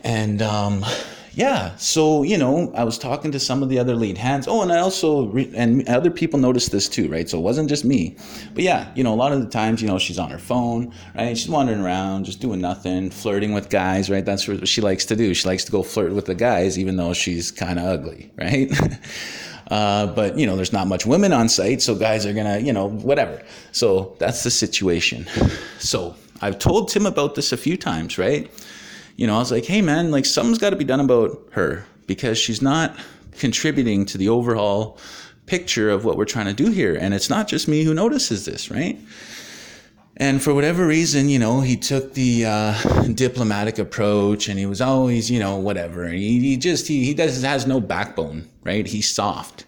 And 0.02 0.40
um, 0.40 0.84
yeah, 1.32 1.76
so 1.76 2.22
you 2.22 2.36
know, 2.36 2.72
I 2.74 2.84
was 2.84 2.98
talking 2.98 3.30
to 3.32 3.40
some 3.40 3.62
of 3.62 3.68
the 3.68 3.78
other 3.78 3.94
lead 3.94 4.18
hands. 4.18 4.48
Oh, 4.48 4.62
and 4.62 4.72
I 4.72 4.78
also 4.78 5.26
re- 5.26 5.52
and 5.54 5.88
other 5.88 6.10
people 6.10 6.38
noticed 6.38 6.72
this 6.72 6.88
too, 6.88 7.08
right? 7.08 7.28
So 7.28 7.38
it 7.38 7.42
wasn't 7.42 7.68
just 7.68 7.84
me, 7.84 8.16
but 8.54 8.64
yeah, 8.64 8.92
you 8.94 9.04
know, 9.04 9.14
a 9.14 9.16
lot 9.16 9.32
of 9.32 9.40
the 9.40 9.48
times, 9.48 9.80
you 9.80 9.88
know, 9.88 9.98
she's 9.98 10.18
on 10.18 10.30
her 10.30 10.38
phone, 10.38 10.92
right? 11.14 11.36
She's 11.36 11.48
wandering 11.48 11.80
around, 11.80 12.24
just 12.24 12.40
doing 12.40 12.60
nothing, 12.60 13.10
flirting 13.10 13.52
with 13.52 13.70
guys, 13.70 14.10
right? 14.10 14.24
That's 14.24 14.48
what 14.48 14.66
she 14.66 14.80
likes 14.80 15.04
to 15.06 15.16
do. 15.16 15.32
She 15.34 15.46
likes 15.46 15.64
to 15.64 15.72
go 15.72 15.82
flirt 15.82 16.12
with 16.12 16.26
the 16.26 16.34
guys, 16.34 16.78
even 16.78 16.96
though 16.96 17.12
she's 17.12 17.50
kind 17.50 17.78
of 17.78 17.84
ugly, 17.84 18.30
right? 18.38 18.70
Uh, 19.70 20.06
but 20.08 20.36
you 20.36 20.46
know, 20.46 20.56
there's 20.56 20.72
not 20.72 20.88
much 20.88 21.06
women 21.06 21.32
on 21.32 21.48
site, 21.48 21.80
so 21.80 21.94
guys 21.94 22.26
are 22.26 22.32
gonna, 22.32 22.58
you 22.58 22.72
know, 22.72 22.88
whatever. 22.88 23.40
So 23.70 24.16
that's 24.18 24.42
the 24.42 24.50
situation. 24.50 25.26
So 25.78 26.14
I've 26.42 26.58
told 26.58 26.88
Tim 26.88 27.06
about 27.06 27.36
this 27.36 27.52
a 27.52 27.56
few 27.56 27.78
times, 27.78 28.18
right? 28.18 28.50
You 29.16 29.26
know, 29.26 29.36
I 29.36 29.38
was 29.38 29.50
like, 29.50 29.64
hey 29.64 29.82
man, 29.82 30.10
like 30.10 30.24
something's 30.24 30.58
got 30.58 30.70
to 30.70 30.76
be 30.76 30.84
done 30.84 31.00
about 31.00 31.48
her 31.52 31.84
because 32.06 32.38
she's 32.38 32.62
not 32.62 32.96
contributing 33.38 34.04
to 34.06 34.18
the 34.18 34.28
overall 34.28 34.98
picture 35.46 35.90
of 35.90 36.04
what 36.04 36.16
we're 36.16 36.24
trying 36.24 36.46
to 36.46 36.52
do 36.52 36.70
here. 36.70 36.94
And 36.94 37.12
it's 37.12 37.28
not 37.28 37.48
just 37.48 37.68
me 37.68 37.82
who 37.84 37.92
notices 37.92 38.44
this, 38.44 38.70
right? 38.70 38.98
And 40.16 40.42
for 40.42 40.52
whatever 40.52 40.86
reason, 40.86 41.30
you 41.30 41.38
know, 41.38 41.62
he 41.62 41.76
took 41.76 42.12
the 42.12 42.44
uh, 42.44 43.04
diplomatic 43.14 43.78
approach, 43.78 44.48
and 44.48 44.58
he 44.58 44.66
was 44.66 44.82
always, 44.82 45.30
you 45.30 45.40
know, 45.40 45.56
whatever. 45.56 46.06
He, 46.08 46.38
he 46.40 46.56
just 46.58 46.86
he 46.86 47.04
he 47.06 47.14
does 47.14 47.42
has 47.42 47.66
no 47.66 47.80
backbone, 47.80 48.46
right? 48.62 48.86
He's 48.86 49.10
soft. 49.10 49.64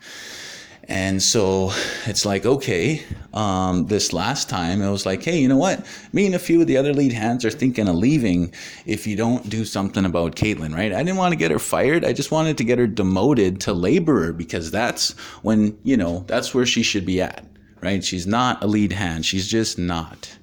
And 0.92 1.22
so 1.22 1.72
it's 2.05 2.26
like, 2.26 2.44
okay, 2.44 3.02
um, 3.33 3.87
this 3.87 4.12
last 4.12 4.50
time 4.50 4.83
it 4.83 4.90
was 4.90 5.07
like, 5.07 5.22
hey, 5.22 5.38
you 5.38 5.48
know 5.48 5.57
what? 5.57 5.87
Me 6.12 6.26
and 6.26 6.35
a 6.35 6.38
few 6.38 6.61
of 6.61 6.66
the 6.66 6.76
other 6.76 6.92
lead 6.92 7.14
hands 7.14 7.46
are 7.46 7.50
thinking 7.50 7.88
of 7.88 7.94
leaving 7.94 8.52
if 8.85 9.07
you 9.07 9.16
don't 9.16 9.48
do 9.48 9.64
something 9.64 10.05
about 10.05 10.37
Caitlin, 10.37 10.74
right? 10.74 10.92
I 10.92 11.02
didn't 11.02 11.16
want 11.16 11.33
to 11.33 11.38
get 11.38 11.50
her 11.50 11.59
fired. 11.59 12.05
I 12.05 12.12
just 12.12 12.31
wanted 12.31 12.59
to 12.59 12.64
get 12.64 12.78
her 12.78 12.87
demoted 12.87 13.59
to 13.62 13.72
laborer 13.72 14.35
because 14.35 14.70
that's 14.70 15.12
when, 15.40 15.78
you 15.83 15.96
know, 15.96 16.24
that's 16.26 16.55
where 16.55 16.66
she 16.66 16.83
should 16.83 17.07
be 17.07 17.22
at, 17.22 17.42
right? 17.81 18.05
She's 18.05 18.26
not 18.26 18.62
a 18.62 18.66
lead 18.66 18.92
hand. 18.92 19.24
She's 19.24 19.48
just 19.48 19.78
not. 19.78 20.37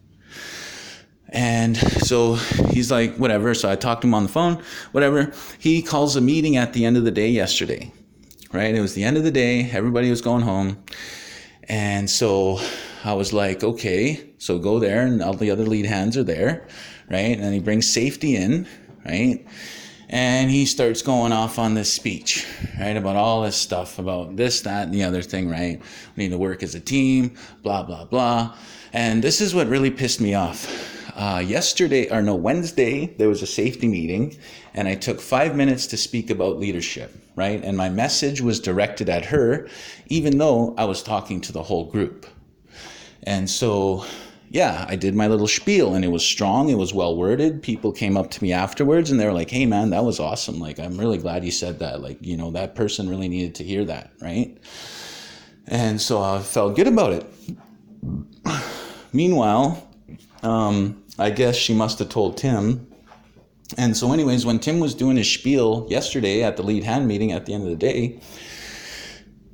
And 1.28 1.78
so 1.78 2.34
he's 2.72 2.90
like, 2.90 3.18
whatever. 3.18 3.54
So 3.54 3.70
I 3.70 3.76
talked 3.76 4.02
to 4.02 4.08
him 4.08 4.16
on 4.16 4.24
the 4.24 4.30
phone, 4.30 4.64
whatever. 4.94 5.32
He 5.60 5.84
calls 5.84 6.16
a 6.16 6.22
meeting 6.22 6.58
at 6.58 6.74
the 6.74 6.86
end 6.86 6.98
of 6.98 7.04
the 7.04 7.12
day 7.12 7.30
yesterday 7.30 7.92
right? 8.52 8.74
It 8.74 8.82
was 8.82 8.94
the 8.94 9.04
end 9.04 9.18
of 9.18 9.24
the 9.24 9.32
day, 9.32 9.70
everybody 9.72 10.10
was 10.10 10.22
going 10.22 10.42
home. 10.42 10.84
And 11.64 12.10
so 12.10 12.60
I 13.04 13.14
was 13.14 13.32
like, 13.32 13.64
okay, 13.64 14.32
so 14.38 14.58
go 14.58 14.80
there, 14.80 15.06
and 15.06 15.22
all 15.22 15.34
the 15.34 15.52
other 15.52 15.66
lead 15.66 15.86
hands 15.86 16.18
are 16.18 16.24
there, 16.24 16.68
right? 17.10 17.38
And 17.38 17.54
he 17.54 17.60
brings 17.60 17.92
safety 17.92 18.36
in, 18.36 18.68
right? 19.06 19.46
And 20.10 20.50
he 20.50 20.66
starts 20.66 21.04
going 21.04 21.32
off 21.32 21.60
on 21.60 21.76
this 21.76 21.94
speech, 21.94 22.48
right, 22.80 22.98
about 22.98 23.16
all 23.16 23.44
this 23.44 23.56
stuff, 23.56 24.00
about 24.00 24.36
this, 24.36 24.62
that, 24.62 24.86
and 24.86 24.94
the 24.94 25.04
other 25.04 25.22
thing, 25.22 25.48
right? 25.48 25.80
We 26.16 26.24
need 26.24 26.32
to 26.32 26.38
work 26.40 26.64
as 26.64 26.74
a 26.74 26.80
team, 26.80 27.36
blah, 27.62 27.84
blah, 27.84 28.06
blah. 28.06 28.56
And 28.92 29.24
this 29.24 29.40
is 29.40 29.54
what 29.54 29.68
really 29.68 29.92
pissed 29.92 30.20
me 30.20 30.34
off. 30.34 30.99
Uh, 31.20 31.40
yesterday, 31.40 32.10
or 32.10 32.22
no, 32.22 32.34
Wednesday, 32.34 33.08
there 33.18 33.30
was 33.30 33.44
a 33.44 33.48
safety 33.48 33.88
meeting, 33.88 34.36
and 34.74 34.88
I 34.88 34.96
took 34.96 35.22
five 35.22 35.56
minutes 35.56 35.86
to 35.88 35.98
speak 35.98 36.30
about 36.30 36.58
leadership 36.58 37.14
right? 37.40 37.64
And 37.64 37.78
my 37.78 37.88
message 37.88 38.42
was 38.42 38.60
directed 38.60 39.08
at 39.08 39.26
her, 39.26 39.70
even 40.08 40.38
though 40.38 40.76
I 40.78 40.84
was 40.84 41.02
talking 41.02 41.40
to 41.42 41.54
the 41.54 41.64
whole 41.64 41.86
group. 41.86 42.26
And 43.24 43.50
so, 43.50 44.06
yeah, 44.50 44.86
I 44.90 44.98
did 44.98 45.16
my 45.16 45.28
little 45.28 45.48
spiel 45.48 45.96
and 45.96 46.04
it 46.04 46.10
was 46.10 46.26
strong, 46.26 46.68
it 46.68 46.78
was 46.78 46.94
well 46.94 47.16
worded. 47.16 47.64
People 47.64 47.94
came 47.94 48.18
up 48.18 48.30
to 48.32 48.44
me 48.44 48.52
afterwards 48.52 49.10
and 49.10 49.18
they 49.18 49.26
were 49.26 49.32
like, 49.32 49.50
hey, 49.50 49.66
man, 49.66 49.92
that 49.92 50.04
was 50.04 50.20
awesome. 50.20 50.60
Like, 50.60 50.80
I'm 50.80 50.98
really 50.98 51.18
glad 51.18 51.46
you 51.46 51.52
said 51.52 51.80
that. 51.80 52.02
Like, 52.02 52.18
you 52.20 52.36
know, 52.36 52.52
that 52.52 52.76
person 52.76 53.08
really 53.08 53.30
needed 53.30 53.56
to 53.56 53.64
hear 53.64 53.86
that, 53.86 54.12
right? 54.22 54.58
And 55.68 56.02
so 56.02 56.22
I 56.22 56.40
felt 56.40 56.76
good 56.76 56.88
about 56.88 57.14
it. 57.14 57.26
Meanwhile, 59.14 59.88
um, 60.43 61.04
I 61.17 61.30
guess 61.30 61.56
she 61.56 61.73
must 61.73 61.99
have 61.99 62.10
told 62.10 62.38
Tim 62.38 62.89
and 63.78 63.95
so, 63.95 64.12
anyways, 64.12 64.45
when 64.45 64.60
Tim 64.60 64.80
was 64.80 64.95
doing 64.95 65.17
his 65.17 65.32
spiel 65.32 65.86
yesterday 65.89 66.43
at 66.43 66.58
the 66.58 66.63
lead 66.63 66.84
hand 66.84 67.08
meeting 67.08 67.32
at 67.32 67.45
the 67.45 67.54
end 67.54 67.63
of 67.63 67.69
the 67.69 67.75
day, 67.75 68.19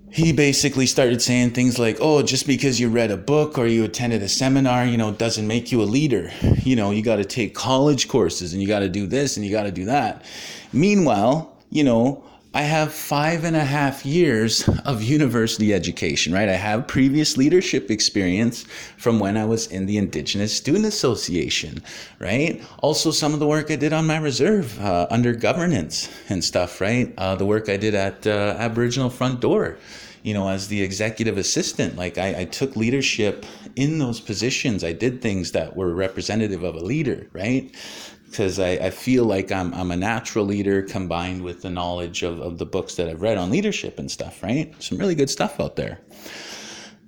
he 0.09 0.31
basically 0.31 0.85
started 0.85 1.21
saying 1.21 1.51
things 1.51 1.77
like, 1.77 1.97
oh, 1.99 2.23
just 2.23 2.47
because 2.47 2.79
you 2.79 2.87
read 2.87 3.11
a 3.11 3.17
book 3.17 3.57
or 3.57 3.67
you 3.67 3.83
attended 3.83 4.23
a 4.23 4.29
seminar, 4.29 4.85
you 4.85 4.95
know, 4.95 5.11
doesn't 5.11 5.45
make 5.45 5.73
you 5.73 5.81
a 5.81 5.83
leader. 5.83 6.31
You 6.63 6.77
know, 6.77 6.91
you 6.91 7.03
got 7.03 7.17
to 7.17 7.25
take 7.25 7.53
college 7.53 8.07
courses 8.07 8.53
and 8.53 8.61
you 8.61 8.67
got 8.67 8.79
to 8.79 8.87
do 8.87 9.07
this 9.07 9.35
and 9.35 9.45
you 9.45 9.51
got 9.51 9.63
to 9.63 9.71
do 9.71 9.85
that. 9.85 10.23
Meanwhile, 10.71 11.57
you 11.69 11.83
know, 11.83 12.23
I 12.55 12.61
have 12.61 12.93
five 12.93 13.43
and 13.43 13.53
a 13.53 13.65
half 13.65 14.05
years 14.05 14.65
of 14.85 15.03
university 15.03 15.73
education, 15.73 16.31
right? 16.31 16.47
I 16.47 16.53
have 16.53 16.87
previous 16.87 17.35
leadership 17.35 17.91
experience 17.91 18.63
from 18.95 19.19
when 19.19 19.35
I 19.35 19.43
was 19.43 19.67
in 19.67 19.87
the 19.87 19.97
Indigenous 19.97 20.55
Student 20.55 20.85
Association, 20.85 21.83
right? 22.17 22.63
Also, 22.79 23.11
some 23.11 23.33
of 23.33 23.41
the 23.41 23.45
work 23.45 23.71
I 23.71 23.75
did 23.75 23.91
on 23.91 24.07
my 24.07 24.15
reserve 24.15 24.79
uh, 24.79 25.05
under 25.09 25.35
governance 25.35 26.07
and 26.29 26.41
stuff, 26.41 26.79
right? 26.79 27.13
Uh, 27.17 27.35
the 27.35 27.45
work 27.45 27.67
I 27.67 27.75
did 27.75 27.93
at 27.93 28.25
uh, 28.25 28.55
Aboriginal 28.57 29.09
Front 29.09 29.41
Door 29.41 29.77
you 30.25 30.33
know, 30.33 30.49
as 30.49 30.69
the 30.69 30.81
executive 30.81 31.37
assistant, 31.37 31.95
like 31.97 32.17
I, 32.17 32.39
I, 32.39 32.45
took 32.45 32.75
leadership 32.75 33.45
in 33.75 33.99
those 33.99 34.19
positions. 34.19 34.83
I 34.83 34.91
did 34.91 35.21
things 35.21 35.51
that 35.51 35.75
were 35.75 35.93
representative 35.93 36.63
of 36.63 36.73
a 36.73 36.79
leader, 36.79 37.27
right? 37.31 37.71
Because 38.25 38.59
I, 38.59 38.71
I 38.71 38.89
feel 38.89 39.25
like 39.25 39.51
I'm, 39.51 39.71
I'm 39.75 39.91
a 39.91 39.95
natural 39.95 40.43
leader 40.43 40.81
combined 40.81 41.43
with 41.43 41.61
the 41.61 41.69
knowledge 41.69 42.23
of, 42.23 42.39
of 42.39 42.57
the 42.57 42.65
books 42.65 42.95
that 42.95 43.07
I've 43.07 43.21
read 43.21 43.37
on 43.37 43.51
leadership 43.51 43.99
and 43.99 44.09
stuff, 44.09 44.41
right? 44.41 44.73
Some 44.81 44.97
really 44.97 45.13
good 45.13 45.29
stuff 45.29 45.59
out 45.59 45.75
there. 45.75 45.99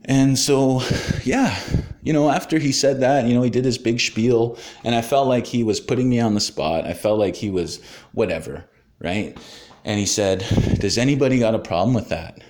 And 0.05 0.37
so, 0.37 0.83
yeah, 1.23 1.59
you 2.03 2.13
know, 2.13 2.29
after 2.29 2.59
he 2.59 2.71
said 2.71 2.99
that, 2.99 3.25
you 3.25 3.33
know, 3.33 3.41
he 3.41 3.49
did 3.49 3.65
his 3.65 3.79
big 3.79 3.99
spiel, 3.99 4.59
and 4.83 4.93
I 4.93 5.01
felt 5.01 5.27
like 5.27 5.47
he 5.47 5.63
was 5.63 5.79
putting 5.79 6.07
me 6.07 6.19
on 6.19 6.35
the 6.35 6.39
spot. 6.39 6.85
I 6.85 6.93
felt 6.93 7.17
like 7.17 7.35
he 7.35 7.49
was 7.49 7.81
whatever, 8.11 8.69
right? 8.99 9.35
And 9.83 9.99
he 9.99 10.05
said, 10.05 10.45
Does 10.79 10.99
anybody 10.99 11.39
got 11.39 11.55
a 11.55 11.59
problem 11.59 11.95
with 11.95 12.09
that? 12.09 12.43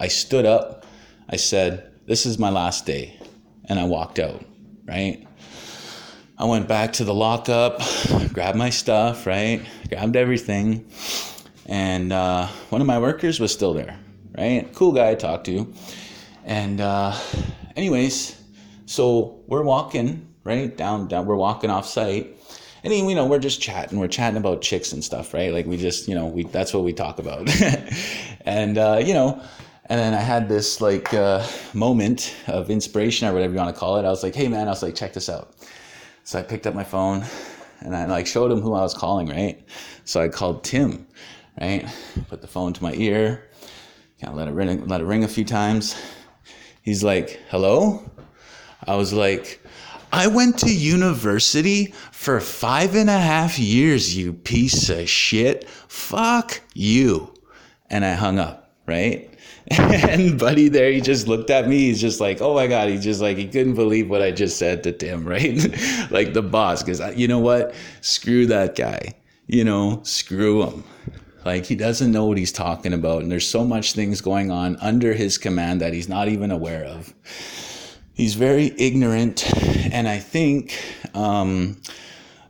I 0.00 0.08
stood 0.08 0.46
up, 0.46 0.86
I 1.28 1.36
said, 1.36 1.92
This 2.06 2.24
is 2.24 2.38
my 2.38 2.48
last 2.48 2.86
day. 2.86 3.20
And 3.66 3.78
I 3.78 3.84
walked 3.84 4.18
out, 4.18 4.42
right? 4.86 5.28
I 6.38 6.46
went 6.46 6.66
back 6.66 6.94
to 6.94 7.04
the 7.04 7.12
lockup, 7.12 7.82
grabbed 8.32 8.56
my 8.56 8.70
stuff, 8.70 9.26
right? 9.26 9.62
Grabbed 9.90 10.16
everything. 10.16 10.90
And 11.66 12.14
uh, 12.14 12.46
one 12.70 12.80
of 12.80 12.86
my 12.86 12.98
workers 12.98 13.38
was 13.38 13.52
still 13.52 13.74
there, 13.74 14.00
right? 14.36 14.66
Cool 14.74 14.92
guy 14.92 15.10
I 15.10 15.14
talked 15.16 15.44
to. 15.46 15.70
And, 16.46 16.80
uh, 16.80 17.14
anyways, 17.76 18.40
so 18.86 19.42
we're 19.46 19.62
walking, 19.62 20.26
right? 20.44 20.74
Down, 20.74 21.08
down, 21.08 21.26
we're 21.26 21.36
walking 21.36 21.68
off 21.68 21.86
site. 21.86 22.38
And 22.82 22.94
you 22.94 23.14
know, 23.14 23.26
we're 23.26 23.38
just 23.38 23.60
chatting. 23.60 23.98
We're 23.98 24.08
chatting 24.08 24.38
about 24.38 24.62
chicks 24.62 24.92
and 24.94 25.04
stuff, 25.04 25.34
right? 25.34 25.52
Like 25.52 25.66
we 25.66 25.76
just, 25.76 26.08
you 26.08 26.14
know, 26.14 26.26
we 26.26 26.44
that's 26.44 26.72
what 26.72 26.84
we 26.84 26.94
talk 26.94 27.18
about. 27.18 27.50
and 28.46 28.78
uh, 28.78 29.02
you 29.04 29.12
know, 29.12 29.42
and 29.90 29.98
then 29.98 30.14
I 30.14 30.20
had 30.20 30.48
this 30.48 30.80
like 30.80 31.12
uh, 31.12 31.44
moment 31.74 32.36
of 32.46 32.70
inspiration 32.70 33.26
or 33.26 33.32
whatever 33.32 33.52
you 33.52 33.58
want 33.58 33.74
to 33.74 33.78
call 33.78 33.96
it. 33.96 34.04
I 34.04 34.08
was 34.08 34.22
like, 34.22 34.36
hey 34.36 34.46
man, 34.46 34.68
I 34.68 34.70
was 34.70 34.84
like, 34.84 34.94
check 34.94 35.12
this 35.12 35.28
out. 35.28 35.56
So 36.22 36.38
I 36.38 36.42
picked 36.42 36.68
up 36.68 36.76
my 36.76 36.84
phone 36.84 37.24
and 37.80 37.96
I 37.96 38.06
like 38.06 38.28
showed 38.28 38.52
him 38.52 38.60
who 38.60 38.72
I 38.72 38.82
was 38.82 38.94
calling, 38.94 39.28
right? 39.28 39.66
So 40.04 40.22
I 40.22 40.28
called 40.28 40.62
Tim, 40.62 41.08
right? 41.60 41.84
Put 42.28 42.40
the 42.40 42.46
phone 42.46 42.72
to 42.72 42.82
my 42.84 42.92
ear, 42.94 43.50
kind 44.20 44.30
of 44.32 44.36
let 44.36 44.46
it 44.46 44.52
ring, 44.52 44.86
let 44.86 45.00
it 45.00 45.04
ring 45.06 45.24
a 45.24 45.28
few 45.28 45.44
times. 45.44 46.00
He's 46.82 47.02
like, 47.02 47.40
hello? 47.48 48.08
I 48.86 48.94
was 48.94 49.12
like, 49.12 49.60
I 50.12 50.28
went 50.28 50.56
to 50.60 50.72
university 50.72 51.86
for 52.12 52.38
five 52.38 52.94
and 52.94 53.10
a 53.10 53.18
half 53.18 53.58
years, 53.58 54.16
you 54.16 54.34
piece 54.34 54.88
of 54.88 55.08
shit. 55.08 55.68
Fuck 55.88 56.60
you. 56.74 57.34
And 57.90 58.04
I 58.04 58.12
hung 58.12 58.38
up, 58.38 58.72
right? 58.86 59.29
and 59.78 60.36
buddy 60.36 60.68
there 60.68 60.90
he 60.90 61.00
just 61.00 61.28
looked 61.28 61.48
at 61.48 61.68
me. 61.68 61.78
He's 61.78 62.00
just 62.00 62.20
like 62.20 62.40
oh 62.40 62.54
my 62.54 62.66
god 62.66 62.88
he 62.88 62.98
just 62.98 63.20
like 63.20 63.36
he 63.36 63.46
couldn't 63.46 63.74
believe 63.76 64.10
what 64.10 64.20
i 64.20 64.32
just 64.32 64.58
said 64.58 64.82
to 64.82 64.90
tim 64.90 65.24
right? 65.28 65.58
Like 66.10 66.32
the 66.32 66.42
boss 66.42 66.82
because 66.82 67.00
you 67.16 67.28
know 67.28 67.38
what? 67.38 67.74
Screw 68.00 68.46
that 68.46 68.74
guy. 68.74 69.14
You 69.46 69.62
know 69.62 70.00
screw 70.02 70.64
him. 70.64 70.82
Like 71.44 71.66
he 71.66 71.76
doesn't 71.76 72.10
know 72.10 72.26
what 72.26 72.36
he's 72.36 72.50
talking 72.50 72.92
about 72.92 73.22
and 73.22 73.30
there's 73.30 73.46
so 73.46 73.64
much 73.64 73.92
things 73.92 74.20
going 74.20 74.50
on 74.50 74.76
under 74.80 75.12
his 75.12 75.38
command 75.38 75.80
that 75.82 75.92
he's 75.92 76.08
not 76.08 76.26
even 76.28 76.50
aware 76.50 76.84
of. 76.84 77.14
He's 78.12 78.34
very 78.34 78.74
ignorant 78.76 79.48
and 79.94 80.08
i 80.08 80.18
think 80.18 80.78
um, 81.14 81.80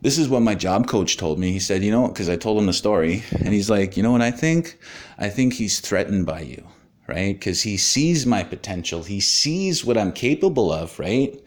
this 0.02 0.16
is 0.16 0.28
what 0.28 0.40
my 0.40 0.54
job 0.54 0.86
coach 0.88 1.18
told 1.18 1.38
me. 1.38 1.52
He 1.52 1.60
said 1.60 1.84
you 1.84 1.90
know 1.90 2.08
because 2.08 2.30
i 2.30 2.36
told 2.36 2.58
him 2.58 2.64
the 2.64 2.72
story 2.72 3.24
and 3.32 3.52
he's 3.52 3.68
like 3.68 3.98
you 3.98 4.02
know 4.02 4.10
what 4.10 4.22
i 4.22 4.30
think? 4.30 4.78
I 5.18 5.28
think 5.28 5.52
he's 5.52 5.80
threatened 5.80 6.24
by 6.24 6.40
you 6.40 6.64
right? 7.10 7.34
Because 7.34 7.62
he 7.62 7.76
sees 7.76 8.24
my 8.24 8.42
potential, 8.44 9.02
he 9.02 9.20
sees 9.20 9.84
what 9.84 9.98
I'm 9.98 10.12
capable 10.12 10.72
of, 10.72 10.98
right? 10.98 11.38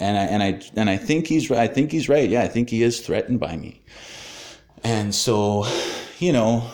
And 0.00 0.16
I 0.16 0.22
and 0.22 0.42
I 0.42 0.62
and 0.74 0.90
I 0.90 0.96
think 0.96 1.26
he's 1.26 1.50
I 1.50 1.68
think 1.68 1.92
he's 1.92 2.08
right. 2.08 2.28
Yeah, 2.28 2.42
I 2.42 2.48
think 2.48 2.70
he 2.70 2.82
is 2.82 3.00
threatened 3.00 3.38
by 3.38 3.56
me. 3.56 3.82
And 4.82 5.14
so, 5.14 5.66
you 6.18 6.32
know, 6.32 6.64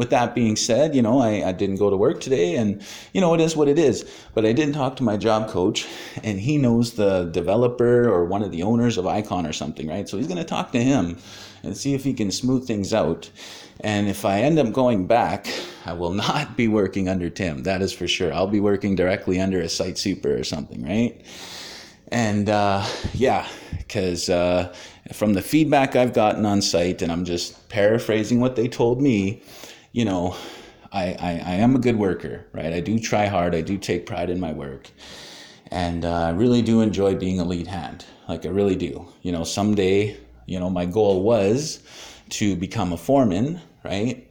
with 0.00 0.08
that 0.08 0.34
being 0.34 0.56
said, 0.56 0.94
you 0.94 1.02
know, 1.02 1.20
I, 1.20 1.48
I 1.48 1.52
didn't 1.52 1.76
go 1.76 1.90
to 1.90 1.96
work 1.96 2.20
today 2.22 2.56
and, 2.56 2.82
you 3.12 3.20
know, 3.20 3.34
it 3.34 3.40
is 3.42 3.54
what 3.54 3.68
it 3.68 3.78
is. 3.78 4.10
But 4.32 4.46
I 4.46 4.54
didn't 4.54 4.72
talk 4.72 4.96
to 4.96 5.02
my 5.02 5.18
job 5.18 5.50
coach 5.50 5.86
and 6.24 6.40
he 6.40 6.56
knows 6.56 6.94
the 6.94 7.24
developer 7.24 8.08
or 8.08 8.24
one 8.24 8.42
of 8.42 8.50
the 8.50 8.62
owners 8.62 8.96
of 8.96 9.06
Icon 9.06 9.46
or 9.46 9.52
something, 9.52 9.86
right? 9.86 10.08
So 10.08 10.16
he's 10.16 10.26
going 10.26 10.38
to 10.38 10.44
talk 10.44 10.72
to 10.72 10.82
him 10.82 11.18
and 11.62 11.76
see 11.76 11.92
if 11.92 12.02
he 12.02 12.14
can 12.14 12.30
smooth 12.30 12.66
things 12.66 12.94
out. 12.94 13.30
And 13.80 14.08
if 14.08 14.24
I 14.24 14.40
end 14.40 14.58
up 14.58 14.72
going 14.72 15.06
back, 15.06 15.52
I 15.84 15.92
will 15.92 16.14
not 16.14 16.56
be 16.56 16.66
working 16.66 17.06
under 17.06 17.28
Tim. 17.28 17.64
That 17.64 17.82
is 17.82 17.92
for 17.92 18.08
sure. 18.08 18.32
I'll 18.32 18.46
be 18.46 18.60
working 18.60 18.96
directly 18.96 19.38
under 19.38 19.60
a 19.60 19.68
site 19.68 19.98
super 19.98 20.34
or 20.34 20.44
something, 20.44 20.82
right? 20.82 21.20
And 22.08 22.48
uh, 22.48 22.86
yeah, 23.12 23.46
because 23.76 24.30
uh, 24.30 24.74
from 25.12 25.34
the 25.34 25.42
feedback 25.42 25.94
I've 25.94 26.14
gotten 26.14 26.46
on 26.46 26.62
site, 26.62 27.02
and 27.02 27.12
I'm 27.12 27.26
just 27.26 27.68
paraphrasing 27.68 28.40
what 28.40 28.56
they 28.56 28.66
told 28.66 29.02
me, 29.02 29.42
you 29.92 30.04
know, 30.04 30.36
I, 30.92 31.16
I, 31.18 31.30
I 31.44 31.54
am 31.54 31.76
a 31.76 31.78
good 31.78 31.96
worker, 31.96 32.46
right? 32.52 32.72
I 32.72 32.80
do 32.80 32.98
try 32.98 33.26
hard, 33.26 33.54
I 33.54 33.60
do 33.60 33.78
take 33.78 34.06
pride 34.06 34.30
in 34.30 34.40
my 34.40 34.52
work. 34.52 34.90
And 35.68 36.04
uh, 36.04 36.22
I 36.26 36.30
really 36.30 36.62
do 36.62 36.80
enjoy 36.80 37.14
being 37.14 37.38
a 37.38 37.44
lead 37.44 37.68
hand. 37.68 38.04
Like, 38.28 38.44
I 38.44 38.48
really 38.48 38.74
do. 38.74 39.06
You 39.22 39.30
know, 39.30 39.44
someday, 39.44 40.16
you 40.46 40.58
know, 40.58 40.68
my 40.68 40.84
goal 40.84 41.22
was 41.22 41.80
to 42.30 42.56
become 42.56 42.92
a 42.92 42.96
foreman 42.96 43.60
right? 43.84 44.26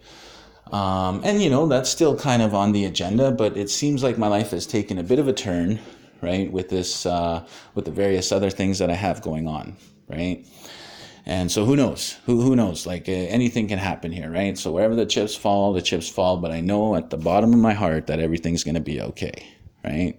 Um, 0.71 1.21
and 1.23 1.41
you 1.41 1.49
know 1.49 1.67
that's 1.67 1.89
still 1.89 2.15
kind 2.17 2.41
of 2.41 2.53
on 2.53 2.71
the 2.71 2.85
agenda, 2.85 3.31
but 3.31 3.57
it 3.57 3.69
seems 3.69 4.03
like 4.03 4.17
my 4.17 4.27
life 4.27 4.51
has 4.51 4.67
taken 4.67 4.99
a 4.99 5.03
bit 5.03 5.19
of 5.19 5.27
a 5.27 5.33
turn, 5.33 5.79
right? 6.21 6.51
With 6.51 6.69
this, 6.69 7.05
uh, 7.05 7.45
with 7.73 7.85
the 7.85 7.91
various 7.91 8.31
other 8.31 8.49
things 8.49 8.77
that 8.79 8.89
I 8.89 8.95
have 8.95 9.21
going 9.21 9.47
on, 9.47 9.77
right? 10.07 10.45
And 11.25 11.51
so 11.51 11.65
who 11.65 11.75
knows? 11.75 12.17
Who 12.25 12.41
who 12.41 12.55
knows? 12.55 12.85
Like 12.85 13.07
uh, 13.07 13.11
anything 13.11 13.67
can 13.67 13.79
happen 13.79 14.11
here, 14.11 14.31
right? 14.31 14.57
So 14.57 14.71
wherever 14.71 14.95
the 14.95 15.05
chips 15.05 15.35
fall, 15.35 15.73
the 15.73 15.81
chips 15.81 16.09
fall. 16.09 16.37
But 16.37 16.51
I 16.51 16.61
know 16.61 16.95
at 16.95 17.09
the 17.09 17.17
bottom 17.17 17.53
of 17.53 17.59
my 17.59 17.73
heart 17.73 18.07
that 18.07 18.19
everything's 18.19 18.63
going 18.63 18.75
to 18.75 18.81
be 18.81 19.01
okay, 19.01 19.47
right? 19.83 20.17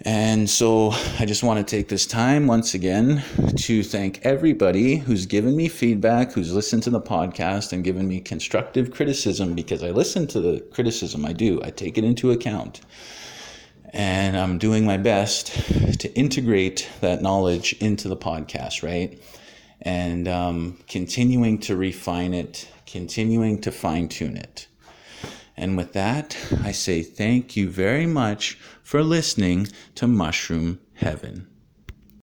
And 0.00 0.50
so 0.50 0.90
I 1.18 1.24
just 1.24 1.42
want 1.42 1.66
to 1.66 1.76
take 1.76 1.88
this 1.88 2.04
time 2.04 2.46
once 2.46 2.74
again 2.74 3.22
to 3.56 3.82
thank 3.82 4.20
everybody 4.22 4.96
who's 4.96 5.24
given 5.24 5.56
me 5.56 5.68
feedback, 5.68 6.32
who's 6.32 6.52
listened 6.52 6.82
to 6.82 6.90
the 6.90 7.00
podcast 7.00 7.72
and 7.72 7.82
given 7.82 8.06
me 8.06 8.20
constructive 8.20 8.90
criticism 8.90 9.54
because 9.54 9.82
I 9.82 9.90
listen 9.90 10.26
to 10.28 10.40
the 10.40 10.60
criticism. 10.72 11.24
I 11.24 11.32
do, 11.32 11.60
I 11.64 11.70
take 11.70 11.96
it 11.96 12.04
into 12.04 12.32
account. 12.32 12.82
And 13.94 14.36
I'm 14.36 14.58
doing 14.58 14.84
my 14.84 14.96
best 14.98 15.46
to 16.00 16.12
integrate 16.14 16.90
that 17.00 17.22
knowledge 17.22 17.74
into 17.74 18.08
the 18.08 18.16
podcast, 18.16 18.82
right? 18.82 19.18
And 19.84 20.26
um, 20.26 20.78
continuing 20.88 21.58
to 21.60 21.76
refine 21.76 22.32
it, 22.34 22.68
continuing 22.86 23.60
to 23.60 23.70
fine 23.70 24.08
tune 24.08 24.36
it. 24.36 24.66
And 25.56 25.76
with 25.76 25.92
that, 25.92 26.36
I 26.62 26.72
say 26.72 27.02
thank 27.02 27.56
you 27.56 27.68
very 27.68 28.06
much 28.06 28.58
for 28.82 29.02
listening 29.02 29.68
to 29.94 30.06
Mushroom 30.06 30.80
Heaven. 30.94 31.53